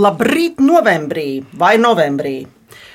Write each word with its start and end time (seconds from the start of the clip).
Labrīt, 0.00 0.56
novembrī 0.64 1.42
vai 1.60 1.74
novembrī! 1.76 2.46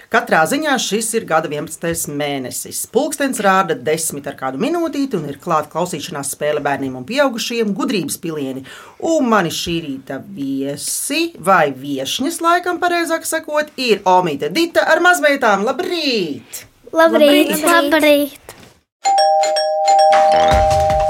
Katrā 0.09 0.39
ziņā 0.49 0.73
šis 0.81 1.09
ir 1.19 1.25
gada 1.29 1.49
11. 1.51 2.07
mēnesis. 2.17 2.79
Pulkstenis 2.89 3.41
rāda 3.45 3.75
desmit 3.77 4.25
ar 4.31 4.37
kādu 4.39 4.57
minūtīti, 4.63 5.19
un 5.19 5.27
ir 5.29 5.37
klāta 5.43 5.69
klausīšanās 5.73 6.31
spēle 6.33 6.63
bērniem 6.65 6.95
un 6.97 7.05
pieaugušiem, 7.05 7.75
gudrības 7.77 8.17
pilieni. 8.23 8.63
Un 9.05 9.29
mani 9.29 9.53
šī 9.53 9.75
rīta 9.85 10.17
viesi, 10.23 11.35
vai 11.37 11.67
viesņas, 11.75 12.41
laikam, 12.41 12.81
pareizāk 12.81 13.27
sakot, 13.29 13.69
ir 13.77 14.01
Omīte 14.09 14.49
Dita 14.55 14.87
ar 14.89 15.03
mazmeitām. 15.05 15.67
Labrīt! 15.67 16.65
Labrīt! 16.95 17.53
Labrīt. 17.61 18.41
Labrīt. 20.33 21.04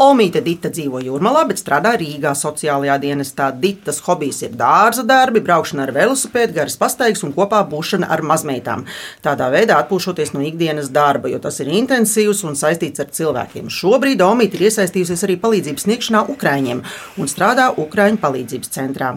Omīte 0.00 0.40
Dita 0.40 0.70
dzīvo 0.72 1.02
Jūrmalā, 1.04 1.42
bet 1.50 1.58
strādā 1.60 1.90
Rīgā 2.00 2.30
sociālajā 2.32 2.94
dienestā. 3.02 3.50
Ditas 3.52 3.98
hobijs 4.06 4.38
ir 4.46 4.54
dārza 4.56 5.02
darbi, 5.04 5.42
braukšana 5.44 5.84
ar 5.84 5.90
velosipēdu, 5.92 6.54
garas 6.56 6.78
pastaigas 6.80 7.20
un 7.26 7.34
kopā 7.36 7.58
būšana 7.68 8.08
ar 8.08 8.22
mazmeitām. 8.24 8.86
Tādā 9.20 9.50
veidā 9.52 9.76
atpūšoties 9.82 10.32
no 10.32 10.40
ikdienas 10.48 10.88
darba, 10.94 11.28
jo 11.28 11.36
tas 11.44 11.60
ir 11.60 11.68
intensīvs 11.76 12.40
un 12.48 12.56
saistīts 12.56 13.04
ar 13.04 13.10
cilvēkiem. 13.12 13.68
Šobrīd 13.68 14.24
Omīte 14.24 14.56
ir 14.56 14.70
iesaistījusies 14.70 15.26
arī 15.28 15.36
palīdzības 15.44 15.84
sniegšanā 15.84 16.24
Ukraiņiem 16.32 16.80
un 17.20 17.28
strādā 17.28 17.68
Ukraiņu 17.84 18.22
palīdzības 18.24 18.72
centrā. 18.72 19.12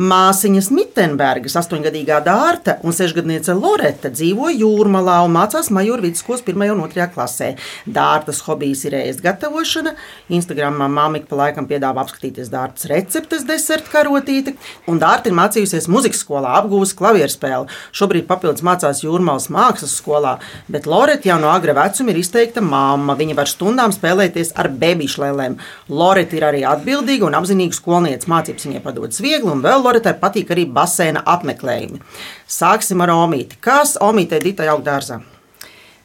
Māsiņas 0.00 0.72
Mittenbergas, 0.72 1.58
astoņgadīgā 1.60 2.22
dārta 2.24 2.78
un 2.80 2.96
sešgadniece 2.96 3.58
Loreta 3.60 4.08
dzīvo 4.08 4.48
Jūrmalā 4.56 5.20
un 5.28 5.36
mācās 5.36 5.68
Majora 5.68 6.08
vidusskolas 6.08 6.46
1. 6.48 6.66
un 6.72 6.82
2. 6.88 7.12
klasē. 7.12 7.52
Dārtas 7.84 8.40
hobijs 8.48 8.88
ir 8.88 8.96
ēst 9.04 9.20
gatavošana. 9.20 9.92
Instagramā 10.32 10.88
māmiņa 10.90 11.28
pa 11.28 11.38
laikam 11.40 11.68
piedāvā 11.68 12.04
apskatīties 12.04 12.50
dārtas 12.52 12.88
receptes, 12.90 13.44
deserta 13.48 13.92
karotīti. 13.92 14.54
Un 14.90 15.00
Dārta 15.02 15.30
ir 15.30 15.36
mācījusies 15.36 15.88
muzikas 15.92 16.22
skolā, 16.24 16.54
apgūvusi 16.60 16.96
klavieru 16.98 17.32
spēli. 17.32 17.70
Šobrīd 17.94 18.28
papildus 18.28 18.64
mācās 18.66 19.02
Jūrmālas 19.04 19.50
mākslas 19.52 19.96
skolā, 19.98 20.36
bet 20.72 20.88
Loreta 20.90 21.28
jau 21.28 21.38
no 21.42 21.50
agra 21.52 21.76
vecuma 21.76 22.14
ir 22.14 22.22
izteikta 22.22 22.62
mamma. 22.64 23.18
Viņa 23.18 23.36
var 23.38 23.50
stundām 23.50 23.92
spēlēties 23.94 24.54
ar 24.60 24.70
bebīšlēlēm. 24.80 25.58
Loreta 25.92 26.38
ir 26.38 26.48
arī 26.48 26.64
atbildīga 26.68 27.28
un 27.28 27.38
apzinīga 27.40 27.76
skolniece. 27.76 28.30
Mācības 28.30 28.68
viņai 28.68 28.82
padodas 28.84 29.20
viegli, 29.24 29.50
un 29.52 29.62
vēl 29.64 29.84
Loretai 29.84 30.16
patīk 30.20 30.54
arī 30.54 30.64
basēna 30.70 31.24
apmeklējumi. 31.34 32.00
Sāksim 32.48 33.04
ar 33.04 33.12
Omīti. 33.14 33.60
Kas 33.60 33.98
Omītei 34.00 34.40
Dita 34.44 34.66
aug 34.72 34.84
dārzā? 34.86 35.20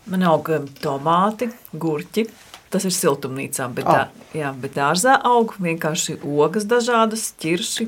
Man 0.10 0.24
aug 0.26 0.48
um, 0.56 0.64
tomāti, 0.82 1.50
gurķi, 1.78 2.24
Tas 2.70 2.86
ir 2.86 2.94
siltumnīcā, 2.94 3.66
bet, 3.74 3.88
Oh. 3.90 3.96
tā, 3.96 4.28
jā, 4.38 4.52
bet 4.62 4.76
dārzā 4.78 5.16
aug 5.26 5.56
vienkārši 5.58 6.20
ogas 6.22 6.68
dažādas, 6.70 7.32
ķirši, 7.42 7.88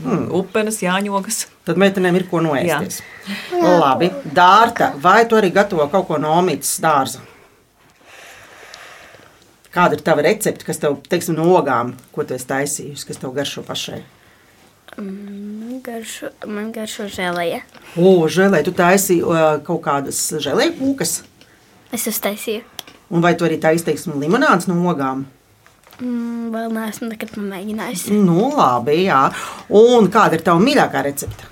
hmm. 0.00 0.30
upenes, 0.38 0.80
jāņogas. 0.80 1.42
Tad 1.68 1.76
meitenēm 1.76 2.16
ir 2.16 2.24
ko 2.30 2.40
noēsties. 2.40 3.02
Labi, 3.52 4.08
Dārta, 4.34 4.94
vai 4.96 5.26
tu 5.28 5.36
arī 5.36 5.52
gatavo 5.52 5.84
kaut 5.92 6.08
ko 6.08 6.18
no 6.22 6.32
omītas 6.40 6.78
dārza? 6.82 7.20
Kāda 9.72 9.96
ir 9.96 10.02
tava 10.04 10.24
recepte, 10.24 10.66
kas 10.68 10.80
tev, 10.80 10.98
teiksim, 11.08 11.36
no 11.36 11.46
ogām, 11.56 11.94
ko 12.12 12.24
tu 12.28 12.34
esi 12.36 12.48
taisījusi, 12.48 13.06
kas 13.08 13.20
tev 13.20 13.32
garšo 13.36 13.64
pašai? 13.64 14.02
Man 14.98 15.78
garšo, 15.84 16.28
man 16.44 16.72
garšo 16.74 17.06
žēlēja. 17.08 17.62
O, 17.96 18.16
žēlē, 18.28 18.60
tu 18.66 18.74
taisīji 18.76 19.22
uh, 19.24 19.60
kaut 19.64 19.80
kādas 19.86 20.18
žēlēju 20.44 20.76
kūkas, 20.80 21.20
Es 21.92 22.06
uztaisīju. 22.08 22.62
Un 23.12 23.24
vai 23.24 23.36
tu 23.36 23.46
arī 23.46 23.60
taisīji, 23.62 23.92
teiksim, 23.92 24.18
limonādes 24.22 24.68
no 24.70 24.80
ogām? 24.90 25.26
Mm, 26.00 26.50
vēl 26.50 26.72
neesmu 26.72 27.12
nekad 27.12 27.32
pamēģinājusi. 27.36 28.18
Nu, 28.24 28.48
labi, 28.56 29.04
jā. 29.04 29.22
Un 29.78 30.08
kāda 30.12 30.38
ir 30.38 30.44
tava 30.46 30.62
mīļākā 30.64 31.04
recepte? 31.06 31.50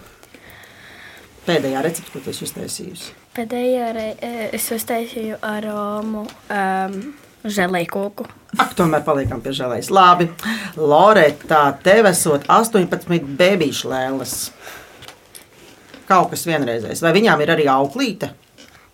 Pēdējā 1.47 1.83
recepte, 1.85 2.13
ko 2.13 2.23
tu 2.25 2.33
esi 2.33 2.47
uztaisījusi? 2.49 3.17
Pēdējā 3.37 3.91
reizē 3.95 4.49
es 4.57 4.67
uztaisīju 4.75 5.39
aromu 5.47 6.25
um, 6.27 6.97
žēlēju 7.45 7.91
koku. 7.93 8.27
Ak, 8.59 8.75
tomēr 8.79 9.05
paliekam 9.07 9.43
pie 9.45 9.55
žēlējas. 9.55 9.93
Labi, 9.95 10.27
Loreta, 10.81 11.63
tev 11.85 12.11
esot 12.11 12.49
18 12.51 13.31
bebīšu 13.39 13.93
lēlas. 13.93 14.37
Kaut 16.11 16.33
kas 16.33 16.43
vienreizējs. 16.49 17.05
Vai 17.05 17.15
viņām 17.15 17.45
ir 17.45 17.55
arī 17.55 17.69
auklīte? 17.71 18.33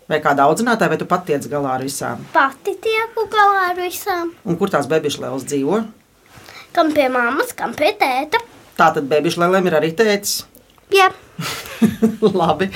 Vai 0.07 0.21
kāda 0.23 0.45
audzinātāja, 0.47 0.93
vai 0.93 0.97
tu 1.01 1.05
pat 1.09 1.25
tiec 1.27 1.45
galā 1.51 1.73
ar 1.75 1.81
visām? 1.83 2.21
Pati 2.31 2.77
tieku 2.83 3.25
galā 3.31 3.65
ar 3.73 3.79
visām. 3.79 4.29
Un 4.47 4.55
kur 4.59 4.71
tās 4.71 4.87
bebīšu 4.87 5.19
lēlas 5.19 5.43
dzīvo? 5.43 5.81
Kam 6.75 6.93
pie 6.95 7.09
mammas, 7.11 7.51
kam 7.57 7.73
pie 7.75 7.91
tēta. 7.99 8.39
Tātad 8.79 9.09
bebīšu 9.11 9.41
lēlēm 9.43 9.67
ir 9.67 9.75
arī 9.81 9.91
tēcis. 9.99 10.45
Jā, 10.93 11.09
Labi. 12.39 12.67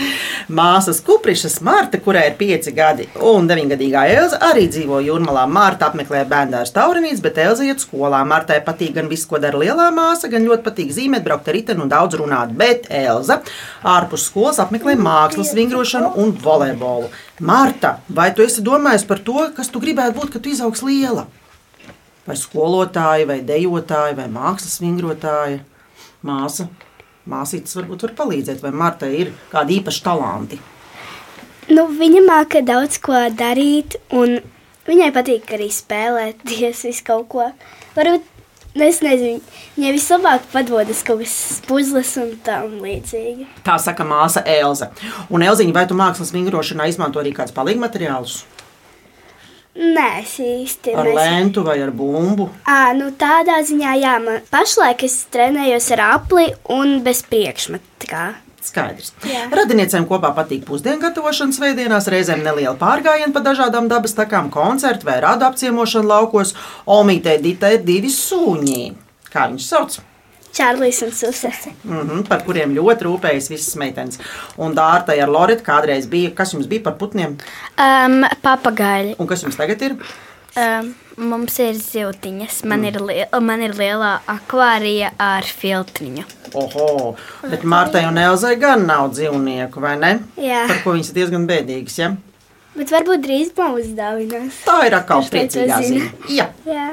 Māsas 0.49 0.99
Kuprišas 1.05 1.59
Marta, 1.65 1.97
kurai 2.03 2.27
ir 2.29 2.35
5 2.37 2.69
gadi, 2.75 3.07
un 3.31 3.47
9-gadīgā 3.49 4.03
Elza 4.13 4.39
arī 4.51 4.67
dzīvo 4.69 4.99
Jūrmalā. 5.05 5.47
Marta 5.49 5.89
apmeklē 5.89 6.21
bērnu 6.29 6.61
taurinītes, 6.75 7.23
bet 7.23 7.39
Elza 7.41 7.65
iet 7.65 7.81
skolā. 7.81 8.21
Martai 8.27 8.59
patīk 8.65 8.93
gan 8.97 9.09
viss, 9.11 9.27
ko 9.29 9.41
dara 9.41 9.57
lielā 9.61 9.89
māsa, 9.95 10.29
gan 10.31 10.45
ļoti 10.45 10.65
patīk 10.67 10.93
zīmēt, 10.93 11.25
braukt 11.25 11.49
ar 11.49 11.57
riteni 11.57 11.85
un 11.85 11.91
daudz 11.91 12.19
runāt. 12.19 12.53
Bet 12.57 12.87
Elza 12.93 13.41
ārpus 13.95 14.27
skolas 14.29 14.61
apmeklē 14.61 14.95
mākslas 14.99 15.55
vingrošanu 15.57 16.13
un 16.21 16.35
volejbolu. 16.45 17.09
Marta, 17.41 17.97
vai 18.09 18.29
tu 18.35 18.45
esi 18.45 18.61
domājusi 18.65 19.09
par 19.09 19.25
to, 19.25 19.47
kas 19.57 19.73
tu 19.73 19.81
gribētu 19.81 20.19
būt, 20.19 20.35
kad 20.35 20.45
tu 20.45 20.53
izaugs 20.53 20.85
liela? 20.85 21.25
Vai 22.27 22.37
skolotāja, 22.37 23.25
vai 23.25 23.41
dejotāja, 23.41 24.13
vai 24.19 24.29
mākslas 24.29 24.77
vingrotāja? 24.83 25.63
Māsa, 26.21 26.67
māsītes 27.29 27.75
varbūt 27.77 28.07
var 28.07 28.13
palīdzēt, 28.17 28.61
vai 28.63 28.71
Marta 28.75 29.09
ir 29.09 29.33
kādi 29.51 29.79
īpaši 29.79 30.03
talanti. 30.05 30.59
Nu, 31.71 31.85
viņa 31.87 32.23
māca 32.25 32.61
daudz 32.65 32.97
ko 33.03 33.15
darīt, 33.37 33.95
un 34.17 34.39
viņai 34.87 35.11
patīk 35.15 35.53
arī 35.55 35.69
spēlēties 35.71 36.83
visu 36.89 37.05
kaut 37.07 37.27
ko. 37.31 37.47
Varbūt, 37.95 38.25
nu, 38.75 38.87
es 38.87 39.01
nezinu, 39.05 39.43
viņai 39.77 39.91
vislabāk 39.95 40.47
padodas 40.53 41.03
kaut 41.07 41.21
kas 41.23 41.35
puzles 41.67 42.15
un 42.21 42.33
tam 42.45 42.79
līdzīgi. 42.83 43.47
Tā 43.67 43.77
saka 43.81 44.07
māsa 44.07 44.43
Elza. 44.47 44.89
Un 45.29 45.45
Elziņa, 45.45 45.75
vai 45.77 45.85
tu 45.87 45.99
mākslas 45.99 46.33
vingrošanā 46.35 46.89
izmanto 46.89 47.21
arī 47.21 47.35
kādus 47.37 47.55
palīgu 47.55 47.85
materiālus? 47.85 48.41
Nē, 49.71 50.07
es 50.19 50.33
īsti 50.43 50.91
Ar 50.99 51.07
lēntu 51.15 51.63
vai 51.63 51.77
ar 51.79 51.93
bumbu? 51.95 52.49
À, 52.67 52.91
nu, 52.97 53.07
tādā 53.15 53.61
ziņā, 53.63 53.93
jā, 54.01 54.17
man 54.19 54.41
pašlaik 54.51 55.05
es 55.07 55.15
trenējos 55.31 55.87
ar 55.95 56.03
apli 56.09 56.49
un 56.75 56.97
bez 57.05 57.23
priekšmeta. 57.23 58.25
Skaidrs. 58.61 59.13
Jā. 59.25 59.47
Radiniecēm 59.55 60.05
kopā 60.09 60.33
patīk 60.37 60.67
pusdienu 60.67 60.99
gatavošanas 61.01 61.57
veidienās, 61.63 62.11
reizēm 62.11 62.43
neliela 62.45 62.75
pārgājiena 62.77 63.33
pa 63.33 63.41
dažādām 63.47 63.87
dabas 63.89 64.13
takām, 64.17 64.51
koncertu 64.53 65.07
vai 65.07 65.17
rādu 65.23 65.47
apciemošanu 65.47 66.11
laukos. 66.11 66.53
Omītē 66.85 67.39
Dita 67.41 67.71
ir 67.73 67.87
divi 67.87 68.11
suņi. 68.13 68.83
Kā 69.31 69.47
viņus 69.49 69.71
sauc? 69.71 69.97
Čārlis 70.53 71.01
un 71.05 71.11
Susese. 71.11 71.71
Mm 71.83 72.01
-hmm, 72.07 72.25
par 72.27 72.43
kuriem 72.43 72.75
ļoti 72.75 73.07
rūpējas 73.07 73.49
visas 73.49 73.75
meitenes. 73.75 74.19
Un 74.57 74.75
Dārta 74.75 75.15
ar 75.23 75.29
Loretu 75.29 75.63
kādreiz 75.63 76.07
bija. 76.09 76.31
Kas 76.35 76.53
jums 76.53 76.67
bija 76.67 76.83
par 76.83 76.93
putniem? 76.93 77.37
um, 77.77 78.25
papagaļi. 78.41 79.15
Un 79.19 79.27
kas 79.27 79.43
jums 79.43 79.55
tagad 79.55 79.81
ir? 79.81 79.95
Um, 80.51 80.95
mums 81.17 81.59
ir 81.59 81.77
ziltiņas. 81.79 82.63
Man, 82.67 82.83
ir 82.83 82.97
li 83.01 83.21
man 83.39 83.61
ir 83.61 83.71
lielā 83.71 84.19
akvārija 84.27 85.13
ar 85.17 85.43
filtriņu. 85.43 86.25
Oho, 86.53 87.15
bet 87.47 87.63
Martai 87.63 88.03
un 88.09 88.17
Elzai 88.17 88.57
gan 88.59 88.83
nav 88.85 89.13
dzīvnieku, 89.13 89.79
vai 89.79 89.95
ne? 90.01 90.19
Jā. 90.35 90.65
Par 90.67 90.83
ko 90.83 90.97
viņas 90.97 91.13
ir 91.13 91.15
diezgan 91.21 91.47
bēdīgas. 91.47 91.97
Ja? 92.01 92.11
Bet 92.75 92.91
varbūt 92.91 93.23
drīz 93.23 93.55
man 93.55 93.79
uzdāvinās. 93.79 94.59
Tā 94.67 94.77
ir 94.89 94.99
atkal 94.99 95.23
priecīgā 95.31 95.81
ziņa. 95.87 96.11
Jā. 96.35 96.51
Jā. 96.67 96.91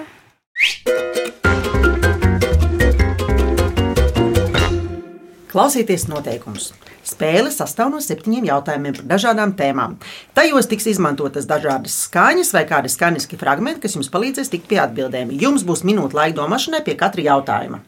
Klausieties 5.59 6.05
noteikumus. 6.07 6.69
Spēle 7.03 7.51
sastāv 7.51 7.89
no 7.91 7.99
septiņiem 7.99 8.45
jautājumiem 8.47 8.95
par 8.95 9.07
dažādām 9.11 9.57
tēmām. 9.59 9.97
Tajos 10.39 10.69
tiks 10.71 10.85
izmantotas 10.93 11.49
dažādas 11.51 11.97
skaņas 12.05 12.53
vai 12.55 12.63
kādi 12.69 12.93
skaņiski 12.93 13.35
fragmenti, 13.41 13.83
kas 13.83 13.97
jums 13.97 14.11
palīdzēs 14.15 14.53
tikt 14.53 14.69
pie 14.71 14.79
atbildēm. 14.85 15.33
Jums 15.35 15.65
būs 15.67 15.83
minūte 15.89 16.15
laika 16.15 16.37
domāšanai 16.37 16.85
pie 16.87 16.95
katra 17.01 17.25
jautājuma. 17.27 17.81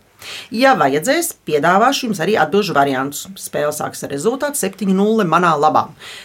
Ja 0.50 0.72
vajadzēs, 0.81 1.28
piedāvāšu 1.46 2.08
jums 2.08 2.19
arī 2.25 2.34
atbildžu 2.43 2.75
variantus. 2.75 3.28
Spēle 3.38 3.70
sāksies 3.76 4.08
ar 4.08 4.11
rezultātu 4.17 4.58
7-0 4.58 5.28
manā 5.31 5.52
labā. 5.55 5.84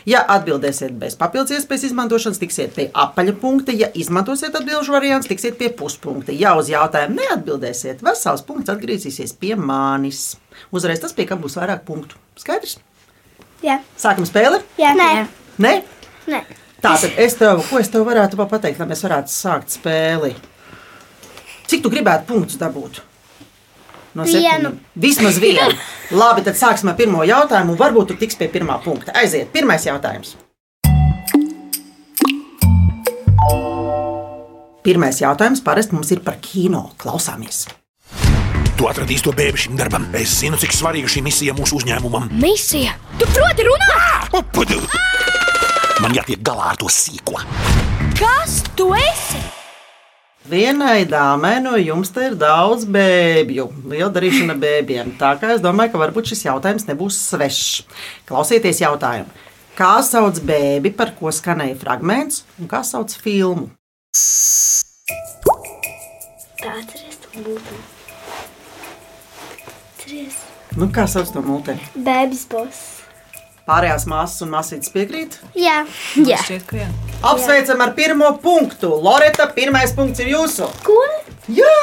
Ja 0.09 0.23
atbildēsiet 0.37 0.97
bez 0.97 1.13
papildus 1.19 1.59
iespējas 1.59 1.91
izmantošanas, 1.91 2.41
tiksiet 2.41 2.73
pie 2.73 2.87
apaļa 2.89 3.35
punkta. 3.43 3.75
Ja 3.83 3.91
izmantosiet 3.93 4.57
atbildžu 4.57 4.97
variantus, 4.97 5.29
tiksiet 5.29 5.61
pie 5.61 5.69
puspunkta. 5.69 6.33
Ja 6.33 6.55
uz 6.57 6.73
jautājumu 6.73 7.21
neatbildēsiet, 7.21 8.01
vesels 8.01 8.41
punkts 8.49 8.73
atgriezīsies 8.73 9.37
pie 9.37 9.53
manis. 9.53 10.31
Uzreiz 10.75 10.99
tas, 11.03 11.13
pie 11.15 11.25
kā 11.29 11.37
būs 11.39 11.57
vairāk 11.59 11.83
punktu. 11.87 12.19
Skaidrs? 12.39 12.77
Jā. 13.63 13.79
Sākam 13.97 14.27
spēli? 14.27 14.61
Jā. 14.81 14.93
Nē. 14.97 15.09
Nē? 15.61 15.73
Nē. 16.31 16.43
Tātad 16.83 17.15
es 17.21 17.37
tev, 17.39 17.63
ko 17.69 17.79
es 17.81 17.89
tev 17.89 18.03
varētu 18.05 18.37
pateikt, 18.45 18.79
lai 18.79 18.87
mēs 18.91 19.03
varētu 19.05 19.31
sākt 19.33 19.73
spēli? 19.73 20.35
Cik 21.65 21.81
tu 21.81 21.89
gribētu 21.89 22.27
punktus 22.29 22.59
dabūt? 22.61 23.01
No 24.15 24.23
Vienu. 24.23 24.31
septiņiem. 24.31 24.75
Vismaz 25.01 25.39
vienu. 25.43 25.75
Labi, 26.21 26.43
tad 26.45 26.55
sāksim 26.59 26.91
ar 26.91 26.95
pirmo 26.99 27.23
jautājumu. 27.27 27.73
un 27.73 27.79
Varbūt 27.79 28.13
tu 28.13 28.19
tiks 28.21 28.37
pie 28.39 28.47
pirmā 28.53 28.77
punkta. 28.83 29.15
Aiziet, 29.17 29.49
pirmais 29.51 29.83
jautājums. 29.87 30.35
Pirmais 34.85 35.17
jautājums 35.19 35.63
parasti 35.65 35.97
mums 35.97 36.11
ir 36.13 36.21
par 36.21 36.37
kino. 36.45 36.91
Klausāmies. 37.01 37.65
Tu 38.75 38.83
atradīsi 38.89 39.23
to 39.23 39.31
bēbu 39.31 39.59
šim 39.59 39.77
darbam. 39.79 40.09
Es 40.19 40.33
zinu, 40.41 40.57
cik 40.59 40.73
svarīga 40.75 41.07
šī 41.07 41.21
misija 41.23 41.53
mūsu 41.55 41.77
uzņēmumam. 41.79 42.27
Misija! 42.41 42.97
Tu 43.15 43.27
proti 43.31 43.63
runāt! 43.63 44.35
Man 46.03 46.11
jātiek 46.17 46.41
galā 46.43 46.73
ar 46.73 46.79
to 46.81 46.89
sīko. 46.91 47.39
Kas 48.19 48.57
tu 48.75 48.89
esi? 48.97 49.39
Vienai 50.51 51.07
dāmai 51.07 51.55
no 51.63 51.77
jums 51.79 52.11
te 52.13 52.27
ir 52.27 52.35
daudz 52.37 52.83
bēbju. 52.91 53.69
Liela 53.93 54.11
darīšana 54.13 54.59
bēbiem. 54.59 55.15
Tā 55.23 55.31
kā 55.39 55.55
es 55.55 55.63
domāju, 55.63 55.95
ka 55.95 56.03
varbūt 56.03 56.33
šis 56.33 56.43
jautājums 56.49 56.85
nebūs 56.91 57.23
svešs. 57.31 57.87
Klausieties 58.27 58.83
jautājumu. 58.83 59.31
Kā 59.79 59.95
sauc 60.03 60.43
bēbi, 60.43 60.91
par 60.91 61.15
ko 61.15 61.31
skanēja 61.31 61.79
fragments, 61.79 62.43
un 62.59 62.67
kā 62.71 62.83
sauc 62.83 63.15
filmu? 63.23 63.71
Tā 66.59 66.75
atceries 66.75 67.23
to 67.23 67.39
mūtu. 67.39 67.83
Atceries. 70.05 70.37
Nu, 70.77 70.85
kā 70.93 71.07
sauc 71.09 71.31
to 71.33 71.41
mūteni? 71.41 71.81
Bēbis 72.05 72.43
boss. 72.51 73.01
Pārējās 73.65 74.03
māsas 74.05 74.43
un 74.45 74.51
māsītes 74.53 74.91
piekrīt. 74.93 75.39
Jā. 75.57 75.79
Jā. 76.21 76.37
Šķiet, 76.45 76.73
jā. 76.77 76.89
Apsveicam 77.25 77.81
ar 77.81 77.95
pirmo 77.97 78.29
punktu. 78.43 78.91
Loreta, 79.01 79.47
pirmais 79.55 79.95
punkts 79.97 80.21
ir 80.21 80.29
jūsu. 80.35 80.69
Ko? 80.85 80.99
Jā! 81.49 81.73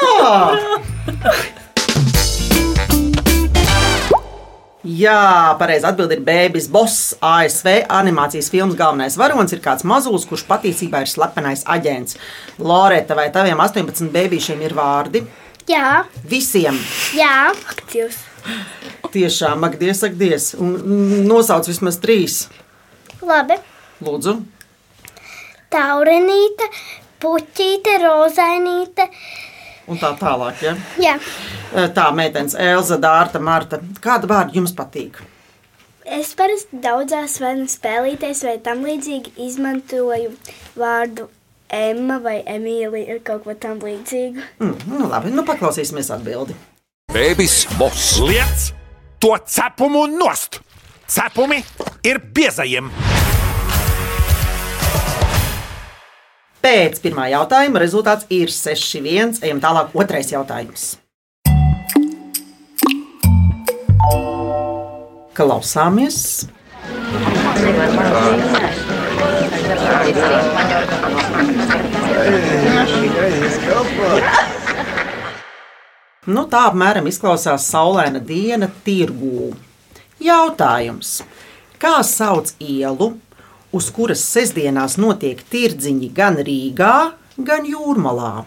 Jā, 4.82 5.54
pareizi 5.58 5.86
atbild 5.90 6.14
ir 6.14 6.22
Bēbis 6.26 6.70
Boss. 6.70 7.16
ASV 7.18 7.84
animācijas 7.90 8.50
filmas 8.54 8.78
galvenais 8.78 9.18
varonis 9.18 9.54
ir 9.54 9.62
kāds 9.62 9.82
mazulis, 9.86 10.26
kurš 10.30 10.46
patiesībā 10.46 11.02
ir 11.02 11.10
slepenais 11.10 11.66
aģents. 11.70 12.18
Loreta, 12.62 13.18
vai 13.18 13.28
taviem 13.34 13.58
18 13.62 14.14
bēbīšiem 14.14 14.62
ir 14.62 14.78
vārdi? 14.78 15.26
Jā. 15.70 16.04
Visiem! 16.28 16.78
Jā. 17.16 17.52
Aktīvs. 17.70 18.18
Tiešām, 19.12 19.62
ak, 19.68 19.76
Dievs, 19.78 20.00
ak, 20.06 20.16
Dievs! 20.18 20.52
Un 20.58 20.72
mm, 20.78 21.20
nosauc 21.28 21.68
vismaz 21.68 21.98
trīs. 22.02 22.46
Labi. 23.22 23.58
Lūdzu, 24.02 24.38
Taurenīte, 25.72 26.66
puķīte, 27.22 27.94
rozainīte. 28.02 29.06
un 29.88 30.00
tā 30.00 30.10
tālāk. 30.20 30.58
Ja? 30.64 30.74
Jā. 31.00 31.14
Tā, 31.96 32.08
meitenes, 32.12 32.54
Elza, 32.60 32.98
Dārta, 33.00 33.40
Marta. 33.40 33.78
Kāda 34.04 34.28
vārda 34.28 34.58
jums 34.58 34.74
patīk? 34.76 35.20
Es 36.04 36.34
parasti 36.36 36.76
daudzās 36.82 37.38
vai 37.40 37.54
nu 37.60 37.68
spēlīties, 37.70 38.42
vai 38.44 38.58
tam 38.60 38.82
līdzīgi 38.84 39.32
izmantoju 39.46 40.34
vārdu 40.76 41.28
Emma 41.72 42.18
vai 42.20 42.42
Emīlija, 42.44 43.16
kaut 43.24 43.46
ko 43.46 43.54
tam 43.56 43.80
līdzīgu. 43.80 44.44
Mm, 44.60 44.74
nu, 44.92 45.08
labi, 45.08 45.32
nu 45.32 45.44
paklausīsimies 45.48 46.12
atbildi. 46.12 46.56
Bēbis 47.12 47.64
boss. 47.80 48.18
Liec 48.20 48.68
to 49.22 49.32
cepumu 49.48 50.04
nost! 50.12 50.60
Cepumi 51.08 51.62
ir 52.08 52.20
biezajiem! 52.34 52.92
Pēc 56.62 57.00
pirmā 57.02 57.26
jautājuma 57.32 57.80
rezultāts 57.82 58.28
ir 58.30 58.52
6-1. 58.52 59.40
Ejam 59.42 59.58
tālāk, 59.64 59.96
otrais 59.98 60.30
jautājums. 60.30 60.92
Klausāmies. 65.34 66.46
Nu, 76.32 76.44
tā 76.46 76.60
apmēram 76.68 77.08
izklausās 77.10 77.64
saulaina 77.72 78.20
diena 78.22 78.68
tirgū. 78.86 79.48
Jautājums. 80.22 81.16
Kā 81.82 81.96
sauc 82.06 82.52
ielu, 82.62 83.08
uz 83.74 83.88
kuras 83.96 84.22
sestdienās 84.22 84.94
notiek 85.02 85.40
tirdziņi 85.50 86.12
gan 86.14 86.38
Rīgā, 86.46 86.92
gan 87.42 87.66
Jūrmalā? 87.66 88.44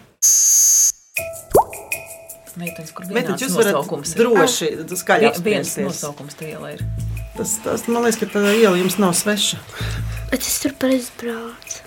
Meitenes, 2.56 2.94
kur 2.96 3.04
Bet 3.12 3.26
vienāds 3.26 3.42
jūs 3.44 3.52
varat 3.58 3.74
nosaukums 3.76 4.14
ir? 4.14 4.22
droši 4.22 4.68
skaļi 4.96 5.26
Vie- 5.26 5.42
Viens 5.44 5.68
apspriesties. 5.68 5.84
nosaukums 5.90 6.38
tie 6.40 6.54
iela 6.54 6.70
ir. 6.72 6.80
Tas, 7.36 7.58
tas, 7.60 7.84
man 7.92 8.06
liekas, 8.06 8.16
ka 8.22 8.30
tā 8.32 8.46
iela 8.56 8.78
jums 8.80 8.96
nav 8.96 9.12
sveša. 9.12 9.58
Bet 10.30 10.40
es 10.40 10.56
tur 10.64 10.72
parasti 10.80 11.12
braucu. 11.20 11.82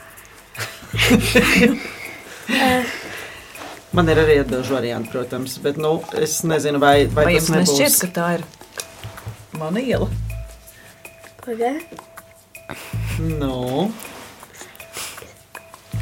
Man 3.94 4.10
ir 4.10 4.20
arī 4.22 4.36
atbildžu 4.44 4.76
varianti, 4.76 5.10
protams, 5.14 5.58
bet 5.64 5.78
nu, 5.82 5.96
es 6.18 6.40
nezinu, 6.46 6.80
vai, 6.82 7.08
vai, 7.10 7.26
Vai 7.30 7.36
tas 7.40 7.50
nebūs. 7.54 7.98
ka 8.04 8.10
tā 8.14 8.28
ir 8.38 8.44
mana 9.58 9.82
iela? 9.82 10.10
Pagaid. 11.42 11.86
Nu, 13.40 13.90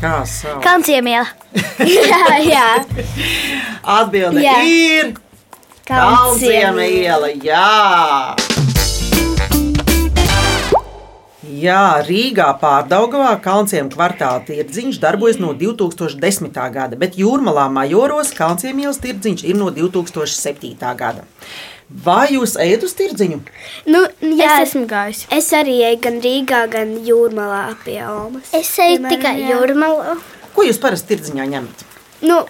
kā 0.01 0.17
sauc? 0.27 0.59
Kalnciemiela. 0.65 1.29
jā, 2.11 2.23
jā. 2.43 2.67
Atbilde 3.87 4.43
Jā. 4.43 4.57
ir 4.67 5.13
Kalnciema 5.87 6.83
iela. 6.91 7.31
Jā. 7.39 8.35
Jā, 11.47 12.03
Rīgā 12.03 12.47
pārdaugavā 12.59 13.37
Kalnciem 13.43 13.87
kvartāla 13.93 14.41
tirdziņš 14.47 14.97
darbojas 14.99 15.37
no 15.39 15.53
2010. 15.55 16.51
gada, 16.75 16.97
bet 16.99 17.15
Jūrmalā 17.19 17.69
Majoros 17.71 18.33
Kalnciem 18.35 18.81
ielas 18.83 18.99
tirdziņš 19.03 19.45
ir 19.47 19.55
no 19.55 19.69
2007. 19.71 20.75
gada. 20.99 21.23
Vai 21.87 22.33
jūs 22.35 22.57
ejat 22.59 22.83
uz 22.83 22.91
tirdziņu? 22.99 23.37
Nu, 23.87 24.01
jā, 24.35 24.57
Es 24.59 24.69
esmu 24.73 24.83
gājis. 24.91 25.21
es 25.31 25.47
arī 25.55 25.77
eju 25.87 26.01
gan 26.03 26.17
Rīgā, 26.25 26.65
gan 26.73 26.91
Jūrmalā 27.07 27.77
pie 27.85 28.01
Omas. 28.03 28.51
Es 28.51 28.73
eju 28.75 28.97
Piemēram, 28.99 29.13
tikai 29.15 29.35
jā. 29.39 29.53
jūrmalā. 29.55 30.17
Ko 30.57 30.65
jūs 30.67 30.81
parasti 30.83 31.15
tirdziņā 31.15 31.45
ņemat? 31.53 31.85
Nu, 32.27 32.41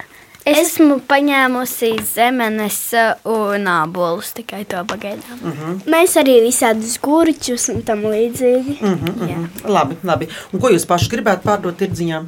esmu 0.51 0.99
paņēmusi 1.09 1.91
zemenes 2.07 2.79
un 3.27 3.67
ābolus 3.71 4.33
tikai 4.37 4.63
to 4.69 4.83
pagaidām. 4.89 5.41
Mm. 5.41 5.81
mēs 5.91 6.15
arī 6.19 6.39
visādus 6.45 6.97
gurķus 7.03 7.69
un 7.73 7.83
tam 7.87 8.05
līdzīgi. 8.07 8.77
Mm 8.81 8.95
-hmm. 8.95 9.47
Labi, 9.65 9.97
labi. 10.03 10.29
Un 10.53 10.59
ko 10.59 10.69
jūs 10.69 10.87
paši 10.87 11.09
gribētu 11.15 11.43
pārdot 11.43 11.77
tirdziņā? 11.77 12.23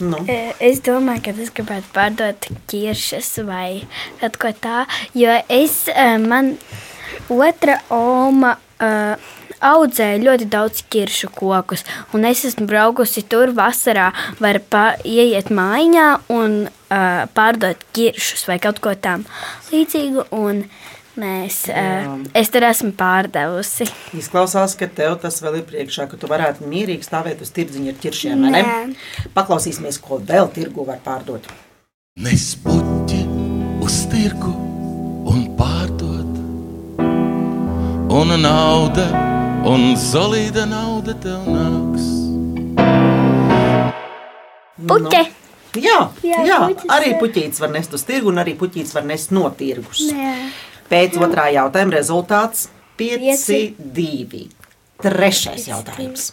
Nu. 0.00 0.18
Es 0.60 0.80
domāju, 0.80 1.22
ka 1.24 1.30
es 1.42 1.50
gribētu 1.50 1.90
pārdot 1.94 2.48
ķiršas 2.70 3.32
vai 3.46 3.82
kaut 4.20 4.36
ko 4.36 4.52
tādu, 4.60 4.86
jo 5.14 5.42
es, 5.48 5.88
eh, 5.88 6.18
man 6.18 6.56
otra 7.28 7.80
oma 7.90 8.56
uh, 8.80 9.16
audzēja 9.60 10.20
ļoti 10.22 10.48
daudz 10.52 10.84
ķiršu 10.92 11.30
kokus, 11.34 11.84
un 12.14 12.24
es 12.28 12.44
esmu 12.44 12.66
braukusi 12.70 13.24
tur 13.28 13.52
vasarā, 13.56 14.12
var 14.38 14.60
pa, 14.70 14.84
ieiet 15.04 15.50
mājiņā 15.50 16.08
un 16.34 16.68
uh, 16.90 17.24
pārdot 17.36 17.82
ķiršus 17.96 18.46
vai 18.48 18.58
kaut 18.62 18.80
ko 18.84 18.94
tam 18.98 19.24
līdzīgu, 19.72 20.28
un 20.36 20.64
mēs, 21.18 21.64
uh, 21.72 22.10
es 22.38 22.52
tur 22.54 22.66
esmu 22.68 22.92
pārdevusi. 22.98 23.88
Izklausās, 24.18 24.76
ka 24.78 24.90
tev 25.00 25.18
tas 25.22 25.40
vēl 25.44 25.60
ir 25.60 25.66
priekšā, 25.68 26.08
ka 26.10 26.20
tu 26.20 26.30
varētu 26.30 26.68
mierīgi 26.70 27.06
stāvēt 27.06 27.42
uz 27.44 27.52
tirdziņa 27.56 27.94
ar 27.94 28.02
ķiršiem. 28.04 28.46
vai 28.46 28.62
ne? 28.62 29.32
Paklausīsimies, 29.36 30.00
ko 30.02 30.20
vēl 30.22 30.50
tirgu 30.54 30.86
var 30.88 31.02
pārdot. 31.04 31.48
Nes 32.18 32.50
puķi 32.64 33.22
uz 33.84 34.02
tirgu 34.10 34.54
un 35.28 35.44
pārdod. 35.58 36.36
Un 38.08 38.32
nauda, 38.40 39.04
un 39.68 39.92
solīda 40.00 40.64
nauda 40.66 41.14
tev 41.22 41.44
nāks. 41.46 42.06
Puķe! 44.88 45.20
Jā, 45.20 45.37
jā, 45.76 45.98
Jā, 46.24 46.40
jā 46.46 46.58
puķis, 46.68 46.88
arī 46.94 47.12
jā. 47.12 47.18
puķītis 47.20 47.60
var 47.60 47.70
nest 47.74 47.94
uz 47.94 48.04
tirgu, 48.08 48.30
un 48.32 48.40
arī 48.42 48.54
puķītis 48.58 48.94
var 48.96 49.04
nest 49.08 49.30
no 49.36 49.48
tirgus. 49.50 50.00
Jā. 50.12 50.34
Pēc 50.88 51.18
otrā 51.20 51.50
jautājuma 51.52 51.98
rezultāts 51.98 52.68
5, 52.98 53.18
Pieci. 53.20 53.74
2. 53.78 54.46
Trešais 55.04 55.68
jautājums. 55.68 56.32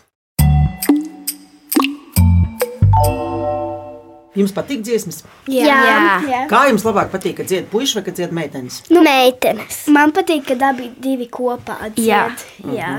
Jums 4.36 4.52
patīk 4.52 4.82
dziesmas? 4.84 5.22
Jā, 5.48 5.64
Jā. 5.64 6.00
jā. 6.28 6.40
Kā 6.52 6.66
jums 6.68 6.84
labāk 6.84 7.08
patīk, 7.14 7.38
kad 7.40 7.48
dzied 7.48 7.70
puikas 7.72 7.94
vai 7.96 8.04
kad 8.04 8.18
dzied 8.18 8.34
meitenes? 8.36 8.82
Nu, 8.92 9.00
Meitenes! 9.06 9.86
Man 9.96 10.12
patīk, 10.16 10.44
kad 10.50 10.64
abi 10.74 10.90
divi 11.00 11.30
kopā 11.32 11.78
Jā. 11.96 12.26
dzied. 12.36 12.44
Jā. 12.76 12.90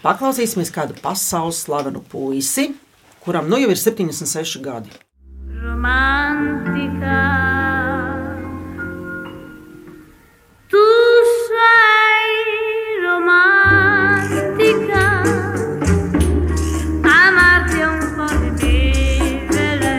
Paklausīsimies 0.00 0.70
kādu 0.72 0.96
pasaules 1.02 1.60
slavenu 1.66 2.00
puisi, 2.08 2.70
kuram 3.24 3.50
nu 3.50 3.58
jau 3.60 3.68
ir 3.74 3.80
76 3.80 4.62
gadi 4.64 4.92
romantica. 5.66 7.22
Tu 10.70 10.86
sei 11.46 12.30
romantica, 13.06 14.42
amarti 17.02 17.78
è 17.78 17.86
un 17.86 18.00
po' 18.16 18.30
vivere. 18.60 19.94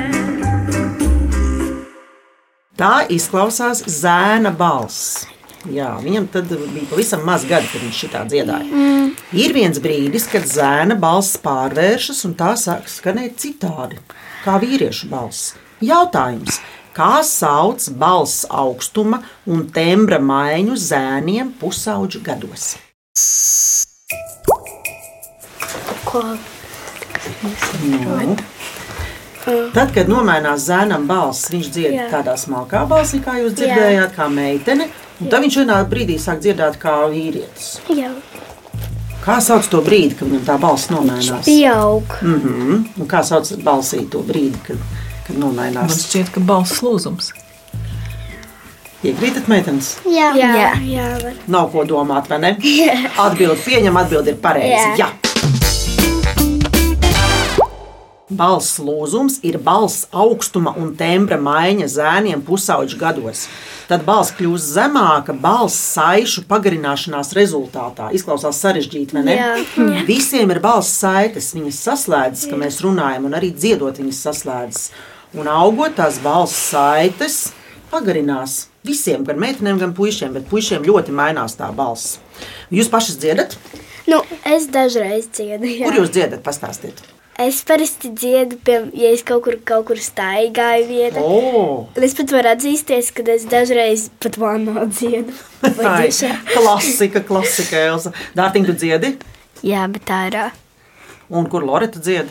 Tā 2.78 3.06
izklausās 3.10 3.84
zēna 3.88 4.52
balss. 4.56 5.26
Jā, 5.68 5.98
viņam 6.00 6.30
bija 6.32 6.88
pavisam 6.88 7.26
maz 7.28 7.44
gadi, 7.44 7.68
kad 7.74 7.82
viņš 7.84 7.98
šitā 8.06 8.24
dziedāja. 8.30 8.70
Mm. 8.72 9.10
Ir 9.36 9.52
viens 9.52 9.80
brīdis, 9.84 10.30
kad 10.32 10.48
zēna 10.48 10.96
balss 10.96 11.36
pārvēršas 11.44 12.24
un 12.30 12.38
tā 12.40 12.54
sāk 12.56 12.88
skanēt 12.88 13.36
citādi 13.42 14.00
kā 14.48 14.58
vīriešu 14.64 15.10
balss. 15.12 15.54
Jautājums, 15.84 16.62
kā 16.96 17.20
sauc 17.28 17.90
balss 18.00 18.48
augstuma 18.50 19.22
un 19.46 19.68
tembra 19.74 20.22
maiņu 20.24 20.78
zēniem 20.80 21.52
pusauģu 21.60 22.24
gados? 22.26 22.76
Ko? 26.08 26.24
Nu. 27.84 28.38
Tad, 29.48 29.94
kad 29.96 30.10
nomainās 30.12 30.66
zēnam 30.68 31.06
balss, 31.08 31.48
viņš 31.52 31.68
dzied 31.72 31.94
Jā. 31.96 32.08
tādā 32.12 32.34
smalkā 32.40 32.82
balsī, 32.90 33.22
kā 33.24 33.38
jūs 33.40 33.56
dzirdējāt, 33.56 34.16
kā 34.16 34.28
meitene. 34.32 34.90
Un 35.22 35.32
tad 35.32 35.44
viņš 35.44 35.62
vienā 35.62 35.78
brīdī 35.90 36.18
sāk 36.22 36.42
dziedāt 36.44 36.76
kā 36.82 36.98
vīrietis. 37.12 37.78
Jā, 37.96 38.12
Kā 39.28 39.42
sauc 39.44 39.66
to 39.68 39.82
brīdi, 39.84 40.16
kad 40.16 40.30
viņam 40.30 40.44
tā 40.48 40.56
balss 40.62 40.88
nomainās? 40.88 41.44
pieaug. 41.46 42.14
Mm 42.22 42.38
-hmm. 42.44 42.86
Un 43.02 43.08
kā 43.08 43.24
sauc 43.24 43.50
balsī 43.64 44.06
to 44.10 44.22
brīdi, 44.24 44.56
kad, 44.68 44.78
kad 45.28 45.38
Man 45.38 45.50
nomainās? 45.50 45.98
šķiet, 46.06 46.32
ka 46.32 46.40
balss 46.40 46.82
lūzums. 46.82 47.34
Iekrītat, 49.04 49.48
meitenes? 49.48 49.98
Jā, 50.06 50.32
jā, 50.36 50.54
Jā. 50.56 50.72
jā 50.82 51.24
var. 51.24 51.34
Nav 51.48 51.72
ko 51.72 51.84
domāt, 51.84 52.30
vai 52.30 52.40
ne? 52.40 52.58
Atbildi 53.18 53.62
pieņem, 53.66 53.98
atbildi 53.98 54.30
ir 54.30 54.36
pareizi. 54.36 54.88
Jā. 54.98 54.98
Jā. 54.98 55.08
Balss 58.30 58.80
lūzums 58.80 59.40
ir 59.44 59.58
balss 59.58 60.08
augstuma 60.12 60.74
un 60.78 60.96
tembra 60.96 61.38
maiņa 61.38 61.86
zēniem 61.88 62.42
pusauģu 62.42 62.98
gados. 62.98 63.48
Tad 63.88 64.02
balss 64.04 64.34
kļūst 64.36 64.74
zemāka 64.76 65.32
balss 65.32 65.78
saišu 65.94 66.44
pagarināšanās 66.50 67.32
rezultātā. 67.38 68.10
Izklausās 68.18 68.60
sarežģīti, 68.60 69.16
vai 69.16 69.24
ne? 69.24 69.36
Jā. 69.38 70.02
Visiem 70.10 70.52
ir 70.52 70.60
balss 70.64 70.98
saites, 71.00 71.54
viņas 71.56 71.80
saslēdzas, 71.88 72.50
ka 72.52 72.60
mēs 72.60 72.82
runājam, 72.84 73.30
un 73.30 73.38
arī 73.40 73.54
dziedot 73.56 74.02
viņas 74.02 74.20
saslēdzas. 74.28 74.90
Un 75.40 75.48
augot 75.52 75.96
tās 76.02 76.20
balss 76.24 76.68
saites 76.74 77.40
pagarinās. 77.92 78.66
Visiem, 78.88 79.24
gan 79.28 79.40
meitenēm, 79.40 79.80
gan 79.80 79.96
puišiem, 79.96 80.36
bet 80.36 80.52
puišiem 80.52 80.84
ļoti 80.88 81.16
mainās 81.16 81.56
tā 81.60 81.72
balss. 81.76 82.18
Jūs 82.74 82.92
pašas 82.92 83.20
dziedat? 83.24 83.56
Nu, 84.08 84.20
es 84.48 84.68
dažreiz 84.72 85.32
dziedu. 85.32 85.68
Jā. 85.68 85.88
Kur 85.88 86.02
jūs 86.02 86.12
dziedat? 86.12 86.44
Pastāstiet. 86.44 87.00
Es 87.38 87.60
parasti 87.62 88.10
dziedu, 88.18 88.58
pie, 88.66 88.80
ja 88.98 89.12
es 89.14 89.22
kaut 89.22 89.44
kur, 89.46 89.60
kaut 89.62 89.86
kur 89.92 90.00
staigāju 90.02 90.88
vietā. 90.90 91.22
Oh. 91.22 91.84
Es 92.02 92.16
pat 92.18 92.32
varu 92.34 92.50
atzīsties, 92.56 93.12
ka 93.14 93.26
es 93.30 93.44
dažreiz 93.46 94.08
pat 94.24 94.40
vānā 94.42 94.88
dziedu. 94.90 95.36
Vai 95.62 95.86
Ai, 95.92 96.08
dušā. 96.08 96.32
klasika, 96.56 97.22
klasika, 97.28 97.84
Elza. 97.92 98.14
Dārtiņ, 98.38 98.66
tu 98.66 98.74
dziedi? 98.82 99.12
Jā, 99.62 99.84
bet 99.94 100.10
ārā. 100.10 100.48
Un 101.30 101.46
kur 101.52 101.66
Loreta 101.68 102.02
dzied? 102.02 102.30